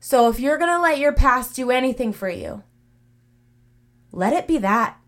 So 0.00 0.28
if 0.28 0.40
you're 0.40 0.58
gonna 0.58 0.82
let 0.82 0.98
your 0.98 1.12
past 1.12 1.54
do 1.54 1.70
anything 1.70 2.12
for 2.12 2.28
you, 2.28 2.62
let 4.10 4.32
it 4.32 4.46
be 4.46 4.58
that 4.58 4.98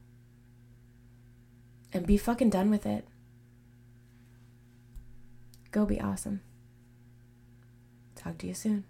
and 1.92 2.07
be 2.07 2.16
fucking 2.18 2.51
done 2.51 2.70
with 2.70 2.84
it. 2.84 3.07
Go 5.70 5.86
be 5.86 6.01
awesome. 6.01 6.42
Talk 8.14 8.38
to 8.38 8.47
you 8.47 8.55
soon. 8.55 8.84